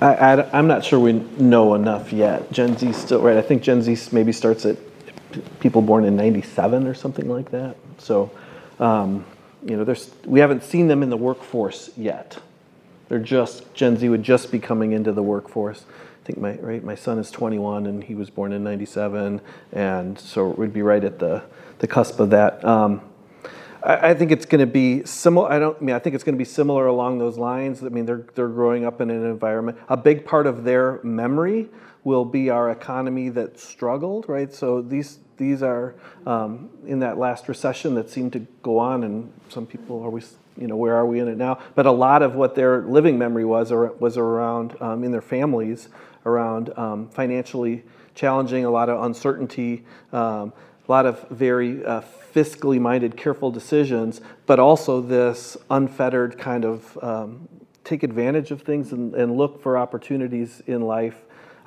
I, 0.00 0.58
am 0.58 0.66
not 0.66 0.84
sure 0.84 0.98
we 0.98 1.12
know 1.12 1.74
enough 1.74 2.12
yet. 2.12 2.50
Gen 2.50 2.76
Z 2.76 2.92
still 2.94 3.20
right. 3.20 3.36
I 3.36 3.42
think 3.42 3.62
Gen 3.62 3.82
Z 3.82 4.08
maybe 4.12 4.32
starts 4.32 4.64
at 4.66 4.76
people 5.60 5.82
born 5.82 6.04
in 6.04 6.16
'97 6.16 6.86
or 6.86 6.94
something 6.94 7.28
like 7.28 7.50
that. 7.50 7.76
So, 7.98 8.30
um, 8.80 9.24
you 9.64 9.76
know, 9.76 9.84
there's 9.84 10.10
we 10.24 10.40
haven't 10.40 10.64
seen 10.64 10.88
them 10.88 11.02
in 11.02 11.10
the 11.10 11.16
workforce 11.16 11.90
yet. 11.96 12.38
They're 13.08 13.18
just 13.18 13.72
Gen 13.74 13.96
Z 13.98 14.08
would 14.08 14.22
just 14.22 14.50
be 14.50 14.58
coming 14.58 14.92
into 14.92 15.12
the 15.12 15.22
workforce. 15.22 15.84
I 16.24 16.26
think 16.26 16.38
my 16.38 16.54
right 16.54 16.82
my 16.82 16.94
son 16.94 17.18
is 17.18 17.30
21 17.30 17.84
and 17.84 18.02
he 18.02 18.14
was 18.14 18.30
born 18.30 18.54
in 18.54 18.64
97 18.64 19.42
and 19.72 20.18
so 20.18 20.48
we'd 20.48 20.72
be 20.72 20.80
right 20.80 21.04
at 21.04 21.18
the 21.18 21.42
the 21.80 21.86
cusp 21.86 22.18
of 22.18 22.30
that. 22.30 22.64
Um, 22.64 23.02
I, 23.82 24.08
I, 24.08 24.14
think 24.14 24.30
it's 24.32 24.46
going 24.46 24.60
to 24.60 24.66
be 24.66 25.04
similar 25.04 25.52
I 25.52 25.58
don't 25.58 25.76
I 25.76 25.84
mean 25.84 25.94
I 25.94 25.98
think 25.98 26.14
it's 26.14 26.24
going 26.24 26.34
to 26.34 26.38
be 26.38 26.46
similar 26.46 26.86
along 26.86 27.18
those 27.18 27.36
lines. 27.36 27.84
I 27.84 27.88
mean 27.90 28.06
they're 28.06 28.24
they're 28.34 28.48
growing 28.48 28.86
up 28.86 29.02
in 29.02 29.10
an 29.10 29.22
environment 29.26 29.76
a 29.90 29.98
big 29.98 30.24
part 30.24 30.46
of 30.46 30.64
their 30.64 30.98
memory 31.02 31.68
will 32.04 32.24
be 32.24 32.48
our 32.48 32.70
economy 32.70 33.28
that 33.28 33.60
struggled 33.60 34.26
right? 34.26 34.50
So 34.50 34.80
these 34.80 35.18
these 35.36 35.62
are 35.62 35.94
um, 36.26 36.70
in 36.86 37.00
that 37.00 37.18
last 37.18 37.50
recession 37.50 37.96
that 37.96 38.08
seemed 38.08 38.32
to 38.32 38.46
go 38.62 38.78
on 38.78 39.04
and 39.04 39.30
some 39.50 39.66
people 39.66 40.02
always 40.02 40.36
you 40.56 40.68
know 40.68 40.76
where 40.76 40.94
are 40.94 41.04
we 41.04 41.20
in 41.20 41.28
it 41.28 41.36
now? 41.36 41.58
But 41.74 41.84
a 41.84 41.92
lot 41.92 42.22
of 42.22 42.34
what 42.34 42.54
their 42.54 42.80
living 42.82 43.18
memory 43.18 43.44
was 43.44 43.72
was 43.72 44.16
around 44.16 44.80
um, 44.80 45.04
in 45.04 45.12
their 45.12 45.20
families 45.20 45.88
around 46.26 46.76
um, 46.78 47.08
financially 47.08 47.82
challenging, 48.14 48.64
a 48.64 48.70
lot 48.70 48.88
of 48.88 49.02
uncertainty, 49.04 49.84
um, 50.12 50.52
a 50.86 50.92
lot 50.92 51.06
of 51.06 51.28
very 51.30 51.84
uh, 51.84 52.02
fiscally 52.34 52.80
minded, 52.80 53.16
careful 53.16 53.50
decisions, 53.50 54.20
but 54.46 54.58
also 54.58 55.00
this 55.00 55.56
unfettered 55.70 56.38
kind 56.38 56.64
of 56.64 56.98
um, 57.02 57.48
take 57.84 58.02
advantage 58.02 58.50
of 58.50 58.62
things 58.62 58.92
and, 58.92 59.14
and, 59.14 59.36
look 59.36 59.62
for 59.62 59.76
opportunities 59.76 60.62
in 60.66 60.82
life. 60.82 61.16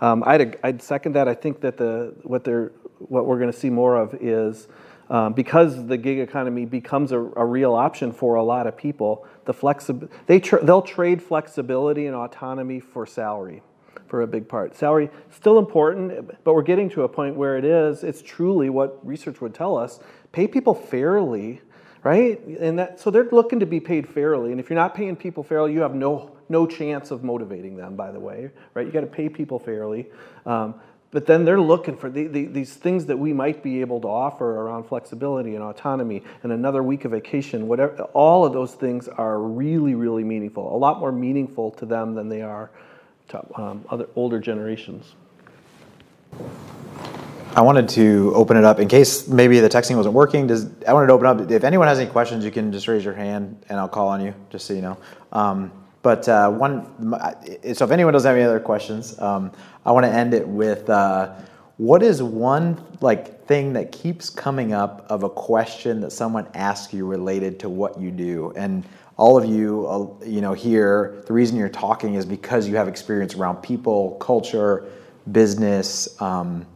Um, 0.01 0.23
I'd, 0.25 0.57
I'd, 0.63 0.81
second 0.81 1.13
that. 1.13 1.27
I 1.27 1.33
think 1.33 1.61
that 1.61 1.77
the 1.77 2.13
what 2.23 2.43
they're 2.43 2.71
what 2.99 3.27
we're 3.27 3.37
going 3.37 3.51
to 3.51 3.57
see 3.57 3.69
more 3.69 3.95
of 3.95 4.15
is 4.15 4.67
um, 5.09 5.33
because 5.33 5.85
the 5.87 5.97
gig 5.97 6.19
economy 6.19 6.65
becomes 6.65 7.11
a, 7.11 7.19
a, 7.19 7.45
real 7.45 7.73
option 7.73 8.11
for 8.11 8.35
a 8.35 8.43
lot 8.43 8.67
of 8.67 8.75
people. 8.75 9.25
The 9.45 9.53
flexi- 9.53 10.09
they 10.25 10.39
they'll 10.39 10.81
trade 10.81 11.21
flexibility 11.21 12.07
and 12.07 12.15
autonomy 12.15 12.79
for 12.79 13.05
salary 13.05 13.61
for 14.07 14.21
a 14.21 14.27
big 14.27 14.47
part. 14.47 14.75
Salary 14.75 15.09
still 15.31 15.59
important, 15.59 16.43
but 16.43 16.53
we're 16.53 16.61
getting 16.61 16.89
to 16.91 17.03
a 17.03 17.09
point 17.09 17.35
where 17.35 17.57
it 17.57 17.65
is. 17.65 18.03
It's 18.03 18.21
truly 18.21 18.69
what 18.69 19.05
research 19.05 19.41
would 19.41 19.53
tell 19.53 19.77
us: 19.77 19.99
pay 20.31 20.47
people 20.47 20.73
fairly, 20.73 21.61
right? 22.03 22.39
And 22.45 22.79
that 22.79 22.99
so 22.99 23.11
they're 23.11 23.29
looking 23.31 23.59
to 23.59 23.65
be 23.65 23.79
paid 23.79 24.07
fairly. 24.07 24.51
And 24.51 24.59
if 24.59 24.69
you're 24.69 24.79
not 24.79 24.95
paying 24.95 25.15
people 25.15 25.43
fairly, 25.43 25.73
you 25.73 25.81
have 25.81 25.95
no 25.95 26.37
no 26.49 26.65
chance 26.65 27.11
of 27.11 27.23
motivating 27.23 27.75
them. 27.75 27.95
By 27.95 28.11
the 28.11 28.19
way, 28.19 28.51
right? 28.73 28.85
You 28.85 28.91
got 28.91 29.01
to 29.01 29.07
pay 29.07 29.29
people 29.29 29.59
fairly. 29.59 30.07
Um, 30.45 30.75
but 31.11 31.25
then 31.25 31.45
they're 31.45 31.59
looking 31.59 31.95
for 31.95 32.09
the, 32.09 32.27
the, 32.27 32.45
these 32.45 32.73
things 32.73 33.05
that 33.05 33.17
we 33.17 33.31
might 33.31 33.63
be 33.63 33.81
able 33.81 34.01
to 34.01 34.07
offer 34.07 34.45
around 34.61 34.83
flexibility 34.85 35.55
and 35.55 35.63
autonomy 35.63 36.23
and 36.43 36.51
another 36.51 36.83
week 36.83 37.05
of 37.05 37.11
vacation 37.11 37.67
whatever 37.67 38.03
all 38.13 38.45
of 38.45 38.53
those 38.53 38.73
things 38.73 39.07
are 39.07 39.39
really 39.39 39.95
really 39.95 40.23
meaningful 40.23 40.75
a 40.75 40.77
lot 40.77 40.99
more 40.99 41.11
meaningful 41.11 41.71
to 41.71 41.85
them 41.85 42.13
than 42.13 42.29
they 42.29 42.41
are 42.41 42.71
um, 43.55 43.85
other 43.89 44.07
older 44.15 44.39
generations. 44.39 45.15
I 47.55 47.61
wanted 47.61 47.89
to 47.89 48.31
open 48.35 48.55
it 48.55 48.63
up 48.63 48.79
in 48.79 48.87
case 48.87 49.27
maybe 49.27 49.59
the 49.59 49.69
texting 49.69 49.95
wasn't 49.95 50.13
working. 50.13 50.45
Does 50.45 50.69
I 50.87 50.93
wanted 50.93 51.07
to 51.07 51.13
open 51.13 51.25
up. 51.25 51.49
If 51.49 51.63
anyone 51.63 51.87
has 51.87 51.97
any 51.97 52.09
questions, 52.09 52.45
you 52.45 52.51
can 52.51 52.71
just 52.71 52.87
raise 52.87 53.03
your 53.03 53.15
hand 53.15 53.65
and 53.69 53.79
I'll 53.79 53.87
call 53.87 54.09
on 54.09 54.23
you, 54.23 54.33
just 54.49 54.65
so 54.65 54.73
you 54.73 54.81
know. 54.81 54.97
Um, 55.31 55.71
but 56.03 56.29
uh, 56.29 56.51
one, 56.51 56.85
so 57.73 57.83
if 57.85 57.91
anyone 57.91 58.13
doesn't 58.13 58.29
have 58.29 58.37
any 58.37 58.45
other 58.45 58.59
questions, 58.59 59.19
um, 59.19 59.51
I 59.85 59.91
want 59.91 60.05
to 60.05 60.11
end 60.11 60.33
it 60.33 60.47
with 60.47 60.89
uh, 60.89 61.33
what 61.77 62.03
is 62.03 62.21
one 62.21 62.81
like 63.01 63.45
thing 63.45 63.73
that 63.73 63.91
keeps 63.91 64.29
coming 64.29 64.73
up 64.73 65.05
of 65.09 65.23
a 65.23 65.29
question 65.29 65.99
that 66.01 66.11
someone 66.11 66.47
asks 66.53 66.93
you 66.93 67.05
related 67.05 67.59
to 67.61 67.69
what 67.69 67.99
you 67.99 68.11
do 68.11 68.53
and 68.55 68.85
all 69.17 69.37
of 69.37 69.45
you, 69.45 69.87
uh, 69.87 70.25
you 70.25 70.41
know, 70.41 70.53
here, 70.53 71.23
the 71.25 71.33
reason 71.33 71.57
you're 71.57 71.69
talking 71.69 72.13
is 72.13 72.25
because 72.25 72.67
you 72.67 72.75
have 72.75 72.87
experience 72.87 73.33
around 73.35 73.57
people, 73.57 74.11
culture, 74.19 74.85
business. 75.31 76.21
Um, 76.21 76.67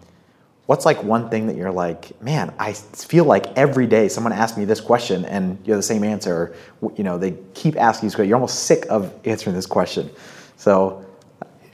what's 0.65 0.85
like 0.85 1.03
one 1.03 1.29
thing 1.29 1.47
that 1.47 1.55
you're 1.55 1.71
like, 1.71 2.19
man, 2.21 2.53
I 2.57 2.73
feel 2.73 3.25
like 3.25 3.55
every 3.55 3.85
day 3.85 4.09
someone 4.09 4.33
asks 4.33 4.57
me 4.57 4.65
this 4.65 4.81
question 4.81 5.23
and 5.25 5.59
you 5.65 5.73
have 5.73 5.79
the 5.79 5.83
same 5.83 6.03
answer. 6.03 6.55
You 6.95 7.03
know, 7.03 7.19
they 7.19 7.35
keep 7.53 7.77
asking 7.77 8.09
you, 8.09 8.23
you're 8.23 8.35
almost 8.35 8.63
sick 8.63 8.87
of 8.89 9.13
answering 9.25 9.55
this 9.55 9.67
question. 9.67 10.09
So 10.57 11.05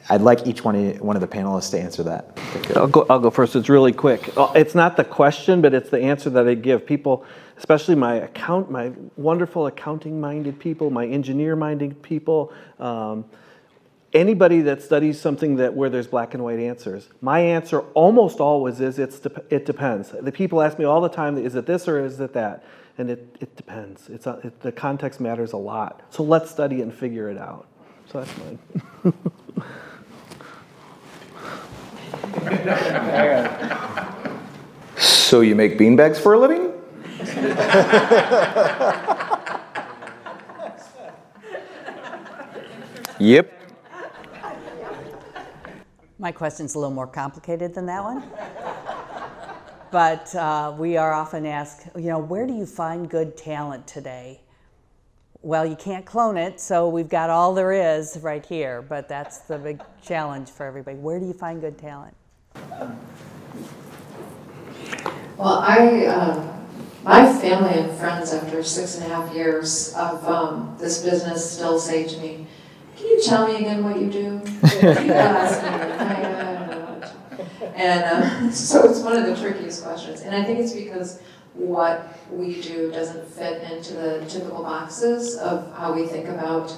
I'd 0.10 0.22
like 0.22 0.48
each 0.48 0.64
one 0.64 0.76
of, 0.76 1.02
one 1.02 1.16
of 1.16 1.22
the 1.22 1.28
panelists 1.28 1.72
to 1.72 1.80
answer 1.80 2.04
that. 2.04 2.38
I'll 2.76 2.88
go, 2.88 3.06
I'll 3.10 3.20
go 3.20 3.30
first. 3.30 3.56
It's 3.56 3.70
really 3.70 3.94
quick. 3.94 4.34
It's 4.56 4.76
not 4.76 4.98
the 4.98 5.04
question, 5.04 5.62
but 5.62 5.74
it's 5.74 5.90
the 5.90 6.02
answer 6.02 6.30
that 6.32 6.48
I 6.48 6.54
give 6.54 6.86
people, 6.86 7.26
especially 7.58 7.96
my 7.96 8.16
account, 8.16 8.70
my 8.70 8.92
wonderful 9.16 9.68
accounting-minded 9.68 10.60
people, 10.60 10.90
my 10.90 11.06
engineer-minded 11.08 12.02
people, 12.04 12.54
um, 12.80 13.26
anybody 14.14 14.62
that 14.62 14.82
studies 14.82 15.20
something 15.20 15.58
that 15.58 15.74
where 15.74 15.90
there's 15.90 16.08
black 16.08 16.34
and 16.34 16.44
white 16.44 16.60
answers. 16.60 17.10
My 17.22 17.40
answer 17.40 17.80
almost 17.94 18.40
always 18.40 18.80
is 18.80 19.00
it's 19.00 19.20
it 19.50 19.66
depends. 19.66 20.14
The 20.20 20.32
people 20.32 20.62
ask 20.62 20.80
me 20.80 20.86
all 20.86 21.02
the 21.02 21.10
time, 21.10 21.38
is 21.38 21.56
it 21.56 21.66
this 21.66 21.88
or 21.88 22.04
is 22.04 22.20
it 22.20 22.34
that? 22.34 22.64
And 22.98 23.10
it, 23.12 23.38
it 23.40 23.56
depends. 23.56 24.10
It's 24.10 24.26
a, 24.26 24.40
it, 24.44 24.60
the 24.62 24.72
context 24.72 25.20
matters 25.20 25.54
a 25.54 25.58
lot. 25.58 26.02
So 26.10 26.24
let's 26.24 26.50
study 26.50 26.80
it 26.80 26.84
and 26.84 26.94
figure 26.94 27.30
it 27.30 27.38
out. 27.38 27.68
So 28.12 28.24
that's 28.24 28.38
mine. 28.38 28.58
so 34.98 35.42
you 35.42 35.56
make 35.56 35.78
beanbags 35.78 36.18
for 36.18 36.34
a 36.34 36.40
living? 36.40 36.67
yep. 43.20 43.54
My 46.20 46.32
question's 46.32 46.74
a 46.74 46.80
little 46.80 46.94
more 46.94 47.06
complicated 47.06 47.76
than 47.76 47.86
that 47.86 48.04
one. 48.04 48.24
but 49.92 50.34
uh, 50.34 50.76
we 50.78 50.98
are 50.98 51.14
often 51.14 51.46
asked, 51.46 51.88
you 51.96 52.10
know, 52.10 52.18
where 52.18 52.48
do 52.48 52.54
you 52.54 52.66
find 52.66 53.10
good 53.10 53.38
talent 53.38 53.86
today? 53.86 54.42
Well, 55.44 55.66
you 55.66 55.76
can't 55.76 56.06
clone 56.06 56.38
it, 56.38 56.60
so 56.60 56.90
we've 56.90 57.08
got 57.08 57.30
all 57.30 57.54
there 57.54 57.72
is 57.72 58.18
right 58.22 58.44
here, 58.44 58.82
but 58.82 59.08
that's 59.08 59.38
the 59.40 59.60
big 59.60 59.82
challenge 60.02 60.50
for 60.50 60.66
everybody. 60.66 60.98
Where 60.98 61.20
do 61.20 61.28
you 61.28 61.34
find 61.34 61.62
good 61.62 61.78
talent? 61.78 62.16
Well, 65.38 65.60
I, 65.60 66.06
uh, 66.08 66.57
my 67.08 67.32
family 67.40 67.80
and 67.80 67.98
friends 67.98 68.34
after 68.34 68.62
six 68.62 68.98
and 68.98 69.10
a 69.10 69.16
half 69.16 69.34
years 69.34 69.94
of 69.94 70.28
um, 70.28 70.76
this 70.78 71.02
business 71.02 71.50
still 71.50 71.80
say 71.80 72.06
to 72.06 72.18
me, 72.20 72.46
can 72.98 73.08
you 73.08 73.24
tell 73.24 73.48
me 73.48 73.56
again 73.56 73.84
what 73.84 74.00
you 74.00 74.12
do? 74.12 74.42
And 77.78 78.04
uh, 78.04 78.52
so 78.52 78.90
it's 78.90 79.02
one 79.02 79.16
of 79.16 79.28
the 79.28 79.36
trickiest 79.36 79.84
questions. 79.84 80.22
And 80.22 80.36
I 80.36 80.44
think 80.44 80.60
it's 80.60 80.74
because 80.74 81.22
what 81.54 82.18
we 82.32 82.60
do 82.60 82.92
doesn't 82.92 83.28
fit 83.28 83.72
into 83.72 83.94
the 83.94 84.26
typical 84.28 84.64
boxes 84.64 85.38
of 85.38 85.72
how 85.76 85.94
we 85.94 86.08
think 86.08 86.28
about 86.28 86.76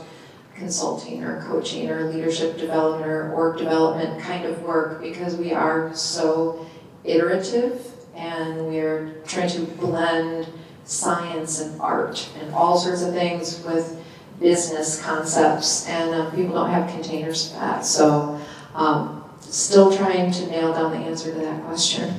consulting 0.56 1.24
or 1.24 1.42
coaching 1.44 1.90
or 1.90 2.12
leadership 2.12 2.58
development 2.58 3.10
or 3.10 3.34
org 3.34 3.58
development 3.58 4.22
kind 4.22 4.46
of 4.46 4.62
work 4.62 5.02
because 5.02 5.38
we 5.38 5.54
are 5.54 5.96
so 5.96 6.66
iterative 7.06 7.94
and 8.20 8.68
we're 8.68 9.14
trying 9.26 9.50
to 9.50 9.62
blend 9.62 10.48
science 10.84 11.62
and 11.62 11.80
art 11.80 12.30
and 12.40 12.54
all 12.54 12.78
sorts 12.78 13.02
of 13.02 13.14
things 13.14 13.64
with 13.66 14.04
business 14.40 15.02
concepts 15.02 15.88
and 15.88 16.14
um, 16.14 16.32
people 16.32 16.54
don't 16.54 16.70
have 16.70 16.90
containers 16.90 17.52
for 17.52 17.60
that. 17.60 17.86
So 17.86 18.40
um, 18.76 19.24
still 19.40 19.96
trying 19.96 20.32
to 20.32 20.48
nail 20.48 20.74
down 20.74 20.92
the 20.92 20.98
answer 20.98 21.34
to 21.34 21.40
that 21.40 21.64
question. 21.64 22.14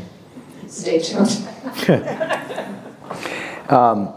Stay 0.69 1.01
tuned. 1.01 1.47
um, 3.71 4.15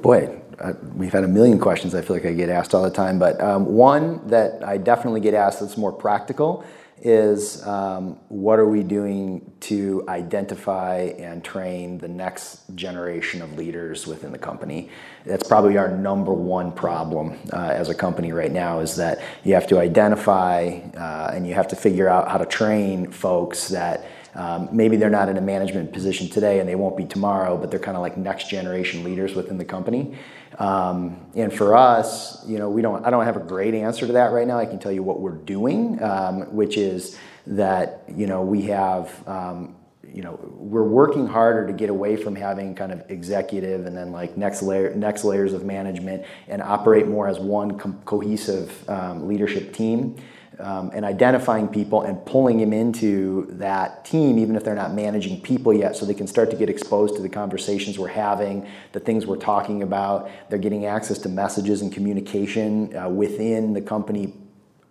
boy, 0.00 0.40
uh, 0.58 0.72
we've 0.96 1.12
had 1.12 1.24
a 1.24 1.28
million 1.28 1.58
questions 1.58 1.94
I 1.94 2.00
feel 2.00 2.16
like 2.16 2.24
I 2.26 2.32
get 2.32 2.48
asked 2.48 2.74
all 2.74 2.82
the 2.82 2.90
time, 2.90 3.18
but 3.18 3.40
um, 3.40 3.66
one 3.66 4.26
that 4.28 4.66
I 4.66 4.78
definitely 4.78 5.20
get 5.20 5.34
asked 5.34 5.60
that's 5.60 5.76
more 5.76 5.92
practical 5.92 6.64
is 7.02 7.66
um, 7.66 8.18
what 8.28 8.58
are 8.58 8.68
we 8.68 8.82
doing 8.82 9.52
to 9.60 10.04
identify 10.08 11.12
and 11.18 11.44
train 11.44 11.98
the 11.98 12.08
next 12.08 12.62
generation 12.74 13.42
of 13.42 13.56
leaders 13.56 14.06
within 14.06 14.32
the 14.32 14.38
company? 14.38 14.90
That's 15.24 15.46
probably 15.46 15.76
our 15.78 15.88
number 15.88 16.32
one 16.32 16.72
problem 16.72 17.38
uh, 17.52 17.56
as 17.56 17.88
a 17.88 17.94
company 17.94 18.32
right 18.32 18.52
now 18.52 18.80
is 18.80 18.96
that 18.96 19.20
you 19.44 19.54
have 19.54 19.66
to 19.68 19.78
identify 19.78 20.80
uh, 20.96 21.30
and 21.34 21.46
you 21.46 21.54
have 21.54 21.68
to 21.68 21.76
figure 21.76 22.08
out 22.08 22.28
how 22.28 22.38
to 22.38 22.46
train 22.46 23.10
folks 23.10 23.68
that 23.68 24.04
um, 24.34 24.68
maybe 24.72 24.96
they're 24.96 25.10
not 25.10 25.28
in 25.28 25.36
a 25.36 25.40
management 25.40 25.92
position 25.92 26.28
today 26.28 26.60
and 26.60 26.68
they 26.68 26.74
won't 26.74 26.96
be 26.96 27.04
tomorrow, 27.04 27.56
but 27.56 27.70
they're 27.70 27.80
kind 27.80 27.96
of 27.96 28.02
like 28.02 28.16
next 28.16 28.48
generation 28.48 29.04
leaders 29.04 29.34
within 29.34 29.58
the 29.58 29.64
company. 29.64 30.16
Um, 30.58 31.30
and 31.34 31.52
for 31.52 31.76
us, 31.76 32.46
you 32.46 32.58
know, 32.58 32.68
we 32.68 32.82
don't. 32.82 33.04
I 33.04 33.10
don't 33.10 33.24
have 33.24 33.36
a 33.36 33.40
great 33.40 33.74
answer 33.74 34.06
to 34.06 34.12
that 34.14 34.32
right 34.32 34.46
now. 34.46 34.58
I 34.58 34.66
can 34.66 34.78
tell 34.78 34.92
you 34.92 35.02
what 35.02 35.20
we're 35.20 35.32
doing, 35.32 36.02
um, 36.02 36.54
which 36.54 36.76
is 36.76 37.18
that 37.46 38.04
you 38.08 38.26
know 38.26 38.42
we 38.42 38.62
have. 38.62 39.28
Um, 39.28 39.76
you 40.10 40.22
know, 40.22 40.38
we're 40.54 40.84
working 40.84 41.26
harder 41.26 41.66
to 41.66 41.72
get 41.74 41.90
away 41.90 42.16
from 42.16 42.34
having 42.34 42.74
kind 42.74 42.92
of 42.92 43.10
executive 43.10 43.84
and 43.84 43.94
then 43.94 44.10
like 44.10 44.38
next 44.38 44.62
layer, 44.62 44.94
next 44.94 45.22
layers 45.22 45.52
of 45.52 45.66
management, 45.66 46.24
and 46.48 46.62
operate 46.62 47.06
more 47.06 47.28
as 47.28 47.38
one 47.38 47.78
co- 47.78 47.94
cohesive 48.06 48.88
um, 48.88 49.28
leadership 49.28 49.74
team 49.74 50.16
um, 50.60 50.90
and 50.92 51.04
identifying 51.04 51.68
people 51.68 52.02
and 52.02 52.24
pulling 52.26 52.58
them 52.58 52.72
into 52.72 53.46
that 53.52 54.04
team, 54.04 54.38
even 54.38 54.56
if 54.56 54.64
they're 54.64 54.74
not 54.74 54.92
managing 54.92 55.40
people 55.40 55.72
yet, 55.72 55.96
so 55.96 56.04
they 56.04 56.14
can 56.14 56.26
start 56.26 56.50
to 56.50 56.56
get 56.56 56.68
exposed 56.68 57.14
to 57.16 57.22
the 57.22 57.28
conversations 57.28 57.98
we're 57.98 58.08
having, 58.08 58.66
the 58.92 59.00
things 59.00 59.26
we're 59.26 59.36
talking 59.36 59.82
about. 59.82 60.30
They're 60.50 60.58
getting 60.58 60.86
access 60.86 61.18
to 61.18 61.28
messages 61.28 61.82
and 61.82 61.92
communication 61.92 62.96
uh, 62.96 63.08
within 63.08 63.72
the 63.72 63.80
company 63.80 64.34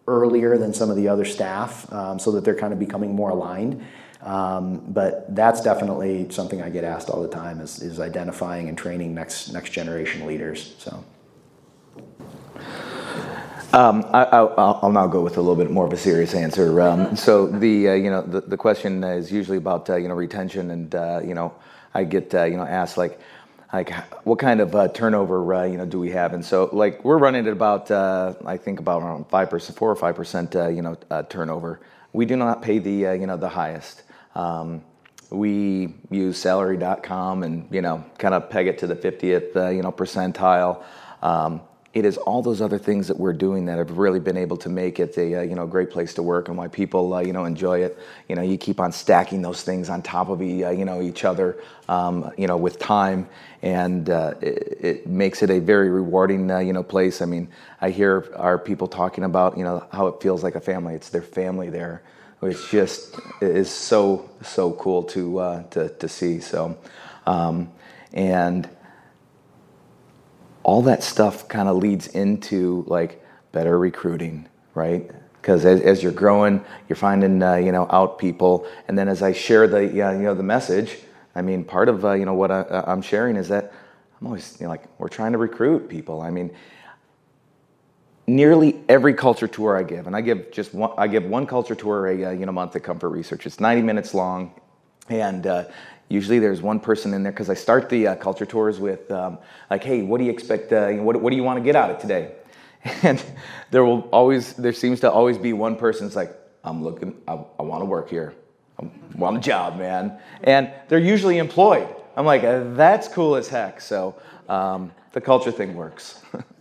earlier 0.08 0.58
than 0.58 0.74
some 0.74 0.90
of 0.90 0.96
the 0.96 1.08
other 1.10 1.26
staff, 1.26 1.92
um, 1.92 2.18
so 2.18 2.32
that 2.32 2.46
they're 2.46 2.56
kind 2.56 2.72
of 2.72 2.80
becoming 2.80 3.14
more 3.14 3.32
aligned. 3.32 3.86
Um, 4.22 4.92
but 4.92 5.36
that's 5.36 5.62
definitely 5.62 6.30
something 6.32 6.62
I 6.62 6.70
get 6.70 6.84
asked 6.84 7.10
all 7.10 7.22
the 7.22 7.30
time: 7.30 7.60
is, 7.60 7.82
is 7.82 8.00
identifying 8.00 8.70
and 8.70 8.78
training 8.78 9.14
next 9.14 9.52
next 9.52 9.72
generation 9.72 10.26
leaders. 10.26 10.76
So. 10.80 11.04
Um, 13.78 14.10
I, 14.12 14.42
will 14.42 14.92
now 14.92 15.06
go 15.06 15.22
with 15.22 15.38
a 15.38 15.40
little 15.40 15.56
bit 15.56 15.70
more 15.70 15.86
of 15.86 15.94
a 15.94 15.98
serious 15.98 16.34
answer. 16.34 16.82
Um, 16.82 17.16
so 17.28 17.46
the 17.46 17.90
uh, 17.90 17.94
you 17.94 18.10
know 18.10 18.24
the, 18.24 18.42
the 18.42 18.58
question 18.58 19.04
is 19.04 19.32
usually 19.32 19.60
about 19.60 19.88
uh, 19.88 19.98
you 19.98 20.08
know 20.08 20.16
retention, 20.16 20.72
and 20.72 20.96
uh, 20.96 21.22
you 21.24 21.36
know 21.36 21.54
I 21.94 22.04
get 22.04 22.34
uh, 22.34 22.46
you 22.46 22.58
know 22.58 22.64
asked 22.64 22.98
like 22.98 23.20
like 23.72 23.94
what 24.26 24.40
kind 24.40 24.62
of 24.62 24.74
uh, 24.74 24.88
turnover 24.88 25.54
uh, 25.54 25.66
you 25.66 25.78
know 25.78 25.86
do 25.86 26.00
we 26.00 26.10
have? 26.10 26.34
And 26.34 26.44
so 26.44 26.72
like 26.74 27.06
we're 27.06 27.20
running 27.20 27.46
at 27.46 27.54
about 27.54 27.92
I 27.92 28.58
think 28.58 28.80
about 28.80 29.04
around 29.04 29.30
five 29.30 29.52
percent, 29.52 29.78
four 29.78 29.92
or 29.92 29.96
five 29.96 30.16
percent 30.16 30.56
you 30.56 30.82
know 30.82 30.98
turnover. 31.30 31.80
We 32.14 32.26
do 32.26 32.36
not 32.36 32.64
pay 32.64 32.80
the 32.80 33.16
you 33.20 33.28
know 33.28 33.38
the 33.38 33.50
highest. 33.50 34.02
Um, 34.34 34.82
we 35.30 35.94
use 36.10 36.40
salary.com 36.40 37.44
and 37.44 37.68
you 37.70 37.84
know 37.84 38.04
kind 38.18 38.34
of 38.34 38.50
peg 38.50 38.66
it 38.66 38.80
to 38.80 38.88
the 38.88 38.96
50th 38.96 39.76
you 39.76 39.84
know 39.84 39.92
percentile. 39.92 40.84
Um, 41.22 41.62
it 41.94 42.06
is 42.06 42.18
all 42.18 42.42
those 42.42 42.62
other 42.62 42.78
things 42.78 43.08
that 43.08 43.18
we're 43.18 43.34
doing 43.34 43.66
that 43.66 43.78
have 43.78 43.98
really 43.98 44.20
been 44.20 44.38
able 44.38 44.58
to 44.58 44.70
make 44.70 45.00
it 45.00 45.18
a 45.18 45.36
uh, 45.36 45.42
you 45.42 45.56
know 45.56 45.66
great 45.66 45.90
place 45.90 46.14
to 46.16 46.22
work 46.24 46.48
and 46.48 46.58
why 46.58 46.68
people 46.68 47.14
uh, 47.14 47.22
you 47.22 47.34
know 47.34 47.46
enjoy 47.46 47.80
it. 47.80 47.98
You 48.28 48.36
know, 48.36 48.42
you 48.42 48.58
keep 48.58 48.80
on 48.80 48.92
stacking 48.92 49.42
those 49.42 49.64
things 49.64 49.90
on 49.90 50.02
top 50.02 50.30
of 50.30 50.42
uh, 50.42 50.44
you 50.44 50.86
know 50.86 51.02
each 51.02 51.24
other, 51.24 51.58
um, 51.88 52.32
you 52.38 52.48
know, 52.48 52.58
with 52.58 52.78
time, 52.78 53.28
and 53.62 54.10
uh, 54.10 54.34
it, 54.42 54.78
it, 54.82 55.08
makes 55.08 55.42
it 55.42 55.50
a 55.50 55.60
very 55.60 55.90
rewarding 55.90 56.52
uh, 56.52 56.60
you 56.60 56.74
know 56.74 56.84
place. 56.84 57.22
I 57.22 57.26
mean, 57.26 57.48
I 57.82 57.90
hear 57.90 58.32
our 58.36 58.60
people 58.60 58.88
talking 58.88 59.24
about 59.24 59.58
you 59.58 59.64
know 59.64 59.86
how 59.92 60.08
it 60.08 60.22
feels 60.22 60.44
like 60.44 60.56
a 60.56 60.62
family. 60.62 60.94
It's 60.94 61.10
their 61.10 61.22
family 61.22 61.70
there, 61.70 62.04
which 62.42 62.70
just 62.70 63.18
is 63.42 63.72
so 63.72 64.30
so 64.44 64.74
cool 64.74 65.04
to 65.04 65.40
uh, 65.40 65.64
to 65.70 65.90
to 65.90 66.08
see. 66.10 66.42
So, 66.42 66.78
um, 67.26 67.72
and 68.14 68.70
all 70.68 70.84
that 70.84 71.02
stuff 71.02 71.48
kind 71.48 71.68
of 71.68 71.78
leads 71.78 72.08
into 72.08 72.84
like 72.88 73.26
better 73.52 73.80
recruiting, 73.80 74.48
right? 74.76 75.10
because 75.48 75.64
as, 75.64 75.80
as, 75.80 76.04
you're 76.04 76.12
growing, 76.12 76.62
you're 76.90 76.98
finding 76.98 77.42
uh, 77.42 77.56
you 77.56 77.72
know 77.72 77.88
out 77.90 78.18
people, 78.18 78.68
and 78.90 78.98
then 78.98 79.08
as 79.08 79.22
I 79.22 79.32
share 79.32 79.66
the 79.66 79.86
you 79.86 80.04
know 80.04 80.34
the 80.34 80.44
message, 80.44 80.98
I 81.36 81.42
mean 81.42 81.64
part 81.64 81.88
of 81.88 82.04
uh, 82.04 82.12
you 82.14 82.26
know 82.26 82.34
what 82.34 82.52
I, 82.52 82.84
am 82.88 83.02
sharing 83.02 83.38
is 83.38 83.48
that 83.48 83.72
I'm 84.20 84.28
always 84.28 84.58
you 84.60 84.66
know, 84.66 84.72
like 84.72 84.84
we're 85.00 85.08
trying 85.08 85.32
to 85.32 85.38
recruit 85.38 85.88
people. 85.88 86.20
I 86.20 86.32
mean, 86.32 86.54
nearly 88.28 88.82
every 88.90 89.14
culture 89.14 89.48
tour 89.48 89.78
I 89.78 89.84
give, 89.84 90.06
and 90.06 90.18
I 90.18 90.20
give 90.20 90.52
just 90.52 90.74
one, 90.74 90.92
I 90.98 91.08
give 91.08 91.24
one 91.24 91.48
culture 91.48 91.76
tour 91.76 92.08
a 92.08 92.26
uh, 92.26 92.32
you 92.32 92.46
know 92.46 92.52
month 92.52 92.76
at 92.76 92.84
Comfort 92.84 93.08
Research. 93.08 93.46
It's 93.46 93.62
90 93.62 93.84
minutes 93.84 94.14
long, 94.14 94.52
and 95.08 95.48
uh, 95.48 95.64
usually 96.10 96.40
there's 96.40 96.62
one 96.62 96.80
person 96.80 97.14
in 97.14 97.24
there 97.24 97.32
because 97.32 97.50
I 97.50 97.54
start 97.54 97.90
the 97.90 98.08
uh, 98.08 98.16
culture 98.16 98.46
tours 98.46 98.80
with 98.80 99.10
um, 99.12 99.38
like, 99.70 99.84
hey, 99.84 100.02
what 100.02 100.20
do 100.20 100.24
you 100.24 100.32
expect? 100.32 100.72
Uh, 100.72 100.92
what, 100.94 101.22
what 101.22 101.32
do 101.32 101.36
you 101.36 101.44
want 101.44 101.58
to 101.58 101.64
get 101.64 101.76
out 101.76 101.90
of 101.90 102.00
today? 102.00 102.34
And 103.04 103.22
there 103.72 103.84
will 103.84 104.02
always 104.12 104.54
there 104.54 104.72
seems 104.72 105.02
to 105.02 105.12
always 105.12 105.38
be 105.38 105.52
one 105.52 105.76
person 105.76 106.06
that's 106.06 106.16
like, 106.16 106.34
I'm 106.64 106.84
looking, 106.84 107.16
I, 107.28 107.34
I 107.60 107.64
want 107.64 107.82
to 107.82 107.86
work 107.86 108.10
here. 108.10 108.34
I 108.80 108.88
want 109.16 109.38
a 109.38 109.40
job, 109.40 109.78
man. 109.78 110.20
And 110.44 110.72
they're 110.88 111.00
usually 111.00 111.38
employed. 111.38 111.94
I'm 112.16 112.26
like, 112.26 112.44
that's 112.44 113.08
cool 113.08 113.36
as 113.36 113.48
heck. 113.48 113.82
So 113.82 114.16
um, 114.48 114.92
the 115.12 115.22
culture 115.22 115.52
thing 115.52 115.76
works. 115.76 116.22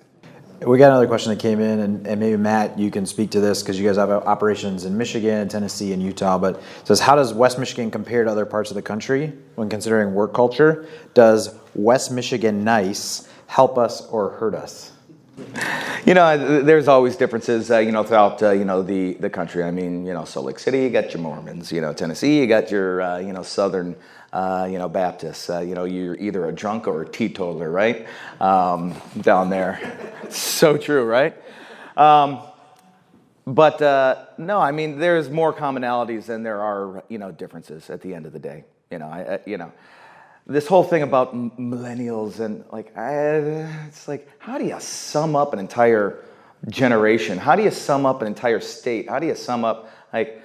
We 0.64 0.79
got 0.79 0.87
another 0.87 1.07
question 1.07 1.31
that 1.31 1.38
came 1.38 1.61
in, 1.61 1.81
and, 1.81 2.07
and 2.07 2.19
maybe 2.19 2.38
Matt, 2.38 2.79
you 2.79 2.90
can 2.90 3.05
speak 3.05 3.31
to 3.33 3.40
this 3.40 3.62
because 3.62 3.79
you 3.79 3.87
guys 3.87 3.97
have 3.97 4.09
operations 4.11 4.87
in 4.87 4.97
Michigan, 4.97 5.49
Tennessee, 5.49 5.92
and 5.92 6.03
Utah. 6.03 6.38
But 6.38 6.62
says, 6.85 6.99
how 6.99 7.14
does 7.14 7.35
West 7.35 7.59
Michigan 7.59 7.90
compare 7.90 8.25
to 8.25 8.31
other 8.31 8.47
parts 8.47 8.71
of 8.71 8.75
the 8.75 8.83
country 8.83 9.35
when 9.57 9.69
considering 9.69 10.14
work 10.14 10.33
culture? 10.33 10.88
Does 11.12 11.55
West 11.75 12.11
Michigan 12.11 12.64
nice 12.64 13.29
help 13.49 13.77
us 13.77 14.07
or 14.07 14.31
hurt 14.31 14.55
us? 14.55 14.92
You 16.07 16.14
know, 16.14 16.62
there's 16.62 16.88
always 16.88 17.16
differences, 17.16 17.71
uh, 17.71 17.79
you 17.79 17.92
know, 17.92 18.03
throughout, 18.03 18.42
uh, 18.42 18.53
you 18.53 18.64
know, 18.64 18.83
the, 18.83 19.14
the 19.14 19.29
country. 19.29 19.62
I 19.62 19.71
mean, 19.71 20.07
you 20.07 20.14
know, 20.14 20.25
Salt 20.25 20.47
Lake 20.47 20.59
City, 20.59 20.85
you 20.85 20.90
got 20.90 21.12
your 21.12 21.23
Mormons. 21.23 21.71
You 21.71 21.83
know, 21.83 21.92
Tennessee, 21.92 22.40
you 22.40 22.47
got 22.47 22.71
your, 22.71 23.03
uh, 23.03 23.19
you 23.19 23.35
know, 23.35 23.42
Southern 23.42 23.95
uh, 24.37 24.68
you 24.70 24.77
know, 24.77 24.87
Baptists. 24.87 25.49
Uh, 25.49 25.61
you 25.61 25.75
know, 25.75 25.85
you're 25.85 26.14
either 26.16 26.46
a 26.46 26.53
drunk 26.53 26.87
or 26.87 27.01
a 27.01 27.09
teetotaler, 27.09 27.70
right? 27.70 28.07
Um, 28.38 28.94
down 29.18 29.49
there. 29.49 29.81
so 30.29 30.77
true, 30.77 31.05
right? 31.05 31.35
Um, 31.96 32.40
but 33.46 33.81
uh, 33.81 34.27
no, 34.37 34.61
I 34.61 34.72
mean, 34.72 34.99
there's 34.99 35.31
more 35.31 35.55
commonalities 35.55 36.27
than 36.27 36.42
there 36.42 36.61
are, 36.61 37.03
you 37.09 37.16
know, 37.16 37.33
differences 37.33 37.88
at 37.88 38.03
the 38.03 38.12
end 38.14 38.27
of 38.27 38.35
the 38.35 38.38
day. 38.38 38.64
You 38.90 38.99
know, 38.99 39.07
I, 39.07 39.37
I 39.37 39.40
you 39.46 39.57
know, 39.57 39.72
this 40.46 40.66
whole 40.66 40.85
thing 40.85 41.03
about 41.03 41.35
millennials 41.35 42.38
and 42.40 42.62
like, 42.70 42.94
I, 42.94 43.37
it's 43.87 44.07
like, 44.07 44.29
how 44.38 44.59
do 44.59 44.66
you 44.66 44.79
sum 44.81 45.35
up 45.35 45.55
an 45.55 45.59
entire 45.59 46.22
generation? 46.68 47.38
How 47.38 47.57
do 47.57 47.62
you 47.62 47.70
sum 47.70 48.05
up 48.05 48.20
an 48.20 48.27
entire 48.29 48.61
state? 48.61 49.09
How 49.09 49.18
do 49.18 49.27
you 49.27 49.35
sum 49.35 49.64
up 49.64 49.88
like? 50.12 50.42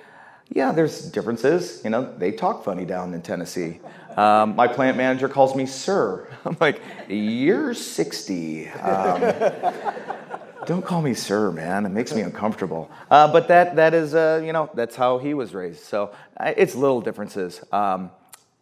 Yeah, 0.53 0.73
there's 0.73 1.03
differences. 1.03 1.81
You 1.83 1.91
know, 1.91 2.13
they 2.17 2.33
talk 2.33 2.65
funny 2.65 2.83
down 2.83 3.13
in 3.13 3.21
Tennessee. 3.21 3.79
Um, 4.17 4.55
my 4.57 4.67
plant 4.67 4.97
manager 4.97 5.29
calls 5.29 5.55
me 5.55 5.65
sir. 5.65 6.27
I'm 6.45 6.57
like, 6.59 6.81
you're 7.07 7.73
60. 7.73 8.67
Um, 8.69 9.21
don't 10.65 10.85
call 10.85 11.01
me 11.01 11.13
sir, 11.13 11.51
man. 11.51 11.85
It 11.85 11.89
makes 11.89 12.13
me 12.13 12.21
uncomfortable. 12.21 12.91
Uh, 13.09 13.31
but 13.31 13.47
that 13.47 13.77
that 13.77 13.93
is, 13.93 14.13
uh, 14.13 14.41
you 14.43 14.51
know, 14.51 14.69
that's 14.73 14.95
how 14.95 15.19
he 15.19 15.33
was 15.33 15.53
raised. 15.53 15.83
So 15.83 16.13
uh, 16.35 16.53
it's 16.57 16.75
little 16.75 16.99
differences 16.99 17.61
um, 17.71 18.11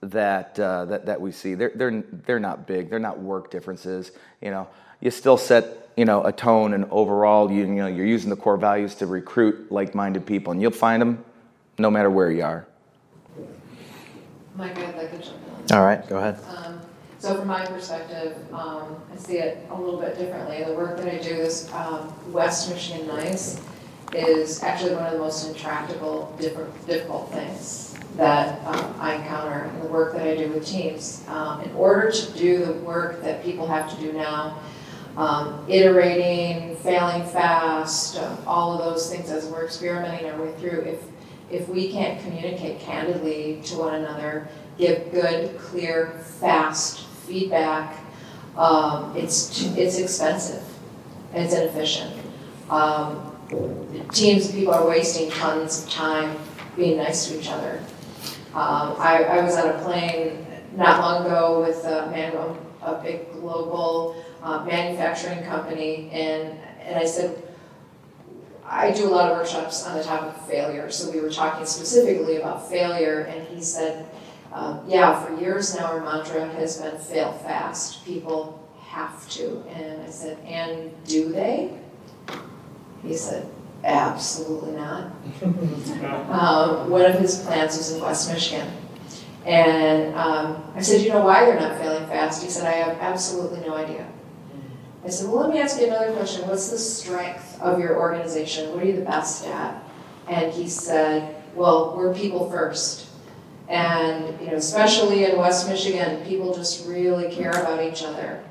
that 0.01 0.59
uh, 0.59 0.85
that 0.85 1.07
that 1.07 1.19
we 1.19 1.31
see. 1.31 1.55
They're 1.55 1.71
they're 1.73 2.03
they're 2.27 2.39
not 2.39 2.67
big. 2.67 2.91
They're 2.91 2.99
not 2.99 3.19
work 3.19 3.49
differences. 3.49 4.11
You 4.41 4.51
know, 4.51 4.67
you 5.01 5.09
still 5.09 5.37
set 5.37 5.89
you 5.97 6.05
know 6.05 6.23
a 6.23 6.31
tone 6.31 6.73
and 6.73 6.85
overall 6.91 7.51
you, 7.51 7.61
you 7.61 7.67
know 7.67 7.87
you're 7.87 8.05
using 8.05 8.29
the 8.29 8.35
core 8.35 8.57
values 8.57 8.93
to 8.95 9.07
recruit 9.07 9.71
like-minded 9.71 10.27
people, 10.27 10.53
and 10.53 10.61
you'll 10.61 10.71
find 10.71 11.01
them 11.01 11.25
no 11.79 11.89
matter 11.89 12.09
where 12.09 12.31
you 12.31 12.43
are. 12.43 12.67
Mike, 14.55 14.77
I'd 14.77 14.95
like 14.95 15.11
to 15.11 15.17
jump 15.17 15.37
in. 15.69 15.75
All 15.75 15.85
right, 15.85 16.07
go 16.09 16.17
ahead. 16.17 16.39
Um, 16.57 16.81
so 17.19 17.35
from 17.35 17.47
my 17.47 17.65
perspective, 17.65 18.37
um, 18.53 18.95
I 19.11 19.17
see 19.17 19.37
it 19.37 19.65
a 19.69 19.79
little 19.79 19.99
bit 19.99 20.17
differently. 20.17 20.63
The 20.63 20.73
work 20.73 20.97
that 20.97 21.07
I 21.07 21.17
do, 21.17 21.35
this 21.35 21.71
um, 21.73 22.13
West 22.31 22.69
Michigan 22.69 23.07
Nice, 23.07 23.61
is 24.13 24.63
actually 24.63 24.95
one 24.95 25.05
of 25.05 25.13
the 25.13 25.19
most 25.19 25.47
intractable, 25.47 26.35
difficult 26.39 27.31
things 27.31 27.97
that 28.15 28.65
um, 28.65 28.95
I 28.99 29.15
encounter 29.15 29.65
in 29.65 29.79
the 29.81 29.87
work 29.87 30.13
that 30.13 30.27
I 30.27 30.35
do 30.35 30.49
with 30.49 30.65
teams. 30.65 31.23
Um, 31.27 31.61
in 31.61 31.71
order 31.73 32.11
to 32.11 32.37
do 32.37 32.65
the 32.65 32.73
work 32.73 33.21
that 33.23 33.43
people 33.43 33.67
have 33.67 33.93
to 33.93 34.01
do 34.01 34.11
now, 34.13 34.59
um, 35.15 35.65
iterating, 35.67 36.75
failing 36.77 37.23
fast, 37.27 38.17
uh, 38.17 38.35
all 38.47 38.73
of 38.73 38.79
those 38.79 39.11
things 39.11 39.29
as 39.29 39.45
we're 39.45 39.65
experimenting 39.65 40.29
our 40.29 40.41
way 40.41 40.53
through, 40.53 40.81
if 40.81 41.03
if 41.51 41.67
we 41.67 41.91
can't 41.91 42.21
communicate 42.21 42.79
candidly 42.79 43.61
to 43.65 43.77
one 43.77 43.95
another, 43.95 44.47
give 44.77 45.11
good, 45.11 45.57
clear, 45.57 46.21
fast 46.39 47.05
feedback, 47.25 47.97
um, 48.57 49.15
it's, 49.15 49.63
it's 49.75 49.97
expensive. 49.97 50.63
And 51.33 51.45
it's 51.45 51.53
inefficient. 51.53 52.13
Um, 52.69 53.35
teams 54.11 54.49
of 54.49 54.55
people 54.55 54.73
are 54.73 54.87
wasting 54.87 55.29
tons 55.31 55.83
of 55.83 55.89
time 55.89 56.35
being 56.75 56.97
nice 56.97 57.27
to 57.27 57.39
each 57.39 57.49
other. 57.49 57.83
Um, 58.53 58.95
I, 58.97 59.23
I, 59.23 59.43
was 59.43 59.55
on 59.57 59.69
a 59.69 59.83
plane 59.83 60.45
not 60.75 61.01
long 61.01 61.25
ago 61.25 61.61
with 61.61 61.83
a 61.85 62.09
man 62.09 62.33
a 62.81 63.01
big 63.03 63.31
global 63.33 64.23
uh, 64.41 64.63
manufacturing 64.65 65.43
company, 65.43 66.09
and, 66.11 66.57
and 66.81 66.97
I 66.97 67.05
said, 67.05 67.48
I 68.69 68.91
do 68.91 69.07
a 69.07 69.09
lot 69.09 69.31
of 69.31 69.37
workshops 69.37 69.85
on 69.85 69.97
the 69.97 70.03
topic 70.03 70.35
of 70.35 70.47
failure. 70.47 70.91
So 70.91 71.11
we 71.11 71.19
were 71.21 71.31
talking 71.31 71.65
specifically 71.65 72.37
about 72.37 72.69
failure, 72.69 73.21
and 73.21 73.47
he 73.47 73.63
said, 73.63 74.05
um, 74.53 74.81
yeah, 74.87 75.23
for 75.23 75.35
years 75.39 75.75
now 75.75 75.85
our 75.85 76.01
mantra 76.01 76.47
has 76.49 76.79
been 76.79 76.97
fail 76.99 77.33
fast. 77.33 78.05
People 78.05 78.67
have 78.81 79.27
to. 79.31 79.63
And 79.69 80.01
I 80.01 80.09
said, 80.09 80.37
and 80.45 80.91
do 81.05 81.29
they? 81.29 81.77
He 83.01 83.15
said, 83.15 83.49
absolutely 83.83 84.73
not. 84.73 85.11
um, 86.31 86.89
one 86.89 87.05
of 87.05 87.15
his 87.19 87.39
plants 87.39 87.77
was 87.77 87.91
in 87.93 88.01
West 88.01 88.31
Michigan. 88.31 88.71
And 89.45 90.13
um, 90.15 90.63
I 90.75 90.81
said, 90.81 91.01
you 91.01 91.09
know 91.09 91.23
why 91.23 91.45
they're 91.45 91.59
not 91.59 91.77
failing 91.77 92.05
fast? 92.07 92.43
He 92.43 92.49
said, 92.49 92.67
I 92.67 92.77
have 92.77 92.97
absolutely 92.99 93.61
no 93.61 93.75
idea. 93.75 94.07
I 95.05 95.09
said, 95.09 95.29
well, 95.29 95.41
let 95.41 95.53
me 95.53 95.61
ask 95.61 95.79
you 95.79 95.87
another 95.87 96.11
question. 96.13 96.47
What's 96.47 96.69
the 96.69 96.77
strength 96.77 97.59
of 97.61 97.79
your 97.79 97.97
organization? 97.97 98.71
What 98.71 98.83
are 98.83 98.85
you 98.85 98.95
the 98.95 99.05
best 99.05 99.45
at? 99.47 99.81
And 100.27 100.51
he 100.51 100.67
said, 100.67 101.35
well, 101.55 101.95
we're 101.95 102.13
people 102.13 102.49
first. 102.51 103.07
And, 103.69 104.39
you 104.41 104.47
know, 104.47 104.55
especially 104.55 105.25
in 105.25 105.37
West 105.37 105.69
Michigan, 105.69 106.25
people 106.25 106.53
just 106.53 106.87
really 106.87 107.33
care 107.33 107.51
about 107.51 107.81
each 107.81 108.03
other. 108.03 108.43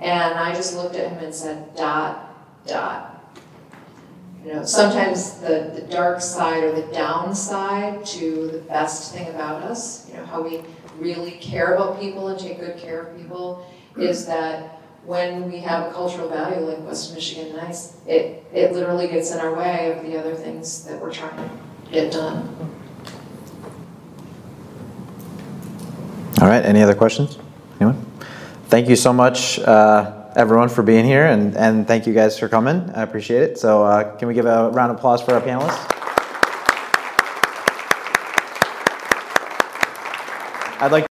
And 0.00 0.34
I 0.34 0.54
just 0.54 0.74
looked 0.76 0.96
at 0.96 1.12
him 1.12 1.22
and 1.22 1.34
said, 1.34 1.74
dot, 1.76 2.34
dot. 2.66 3.10
You 4.44 4.54
know, 4.54 4.64
sometimes 4.64 5.40
the, 5.40 5.72
the 5.74 5.86
dark 5.90 6.20
side 6.20 6.64
or 6.64 6.72
the 6.72 6.92
downside 6.92 8.04
to 8.06 8.48
the 8.48 8.58
best 8.58 9.14
thing 9.14 9.28
about 9.28 9.62
us, 9.62 10.08
you 10.08 10.16
know, 10.16 10.24
how 10.26 10.42
we 10.42 10.62
really 10.98 11.32
care 11.32 11.74
about 11.74 12.00
people 12.00 12.28
and 12.28 12.38
take 12.38 12.60
good 12.60 12.76
care 12.76 13.00
of 13.02 13.16
people, 13.16 13.66
is 13.96 14.26
that 14.26 14.80
when 15.06 15.50
we 15.50 15.58
have 15.60 15.90
a 15.90 15.92
cultural 15.92 16.28
value 16.28 16.66
like 16.66 16.84
West 16.84 17.14
Michigan 17.14 17.56
Nice, 17.56 17.96
it, 18.06 18.44
it 18.52 18.72
literally 18.72 19.08
gets 19.08 19.32
in 19.32 19.40
our 19.40 19.54
way 19.54 19.92
of 19.92 20.04
the 20.04 20.18
other 20.18 20.34
things 20.34 20.84
that 20.84 21.00
we're 21.00 21.12
trying 21.12 21.36
to 21.36 21.50
get 21.92 22.12
done. 22.12 22.48
All 26.40 26.48
right, 26.48 26.64
any 26.64 26.82
other 26.82 26.94
questions? 26.94 27.38
Anyone? 27.80 28.04
Thank 28.68 28.88
you 28.88 28.96
so 28.96 29.12
much, 29.12 29.58
uh, 29.60 30.30
everyone, 30.34 30.68
for 30.68 30.82
being 30.82 31.04
here, 31.04 31.26
and, 31.26 31.56
and 31.56 31.86
thank 31.86 32.06
you 32.06 32.12
guys 32.12 32.38
for 32.38 32.48
coming. 32.48 32.90
I 32.94 33.02
appreciate 33.02 33.42
it. 33.42 33.58
So, 33.58 33.84
uh, 33.84 34.16
can 34.16 34.28
we 34.28 34.34
give 34.34 34.46
a 34.46 34.70
round 34.70 34.90
of 34.90 34.96
applause 34.96 35.22
for 35.22 35.34
our 35.34 35.40
panelists? 35.40 35.90
I'd 40.80 40.92
like 40.92 41.06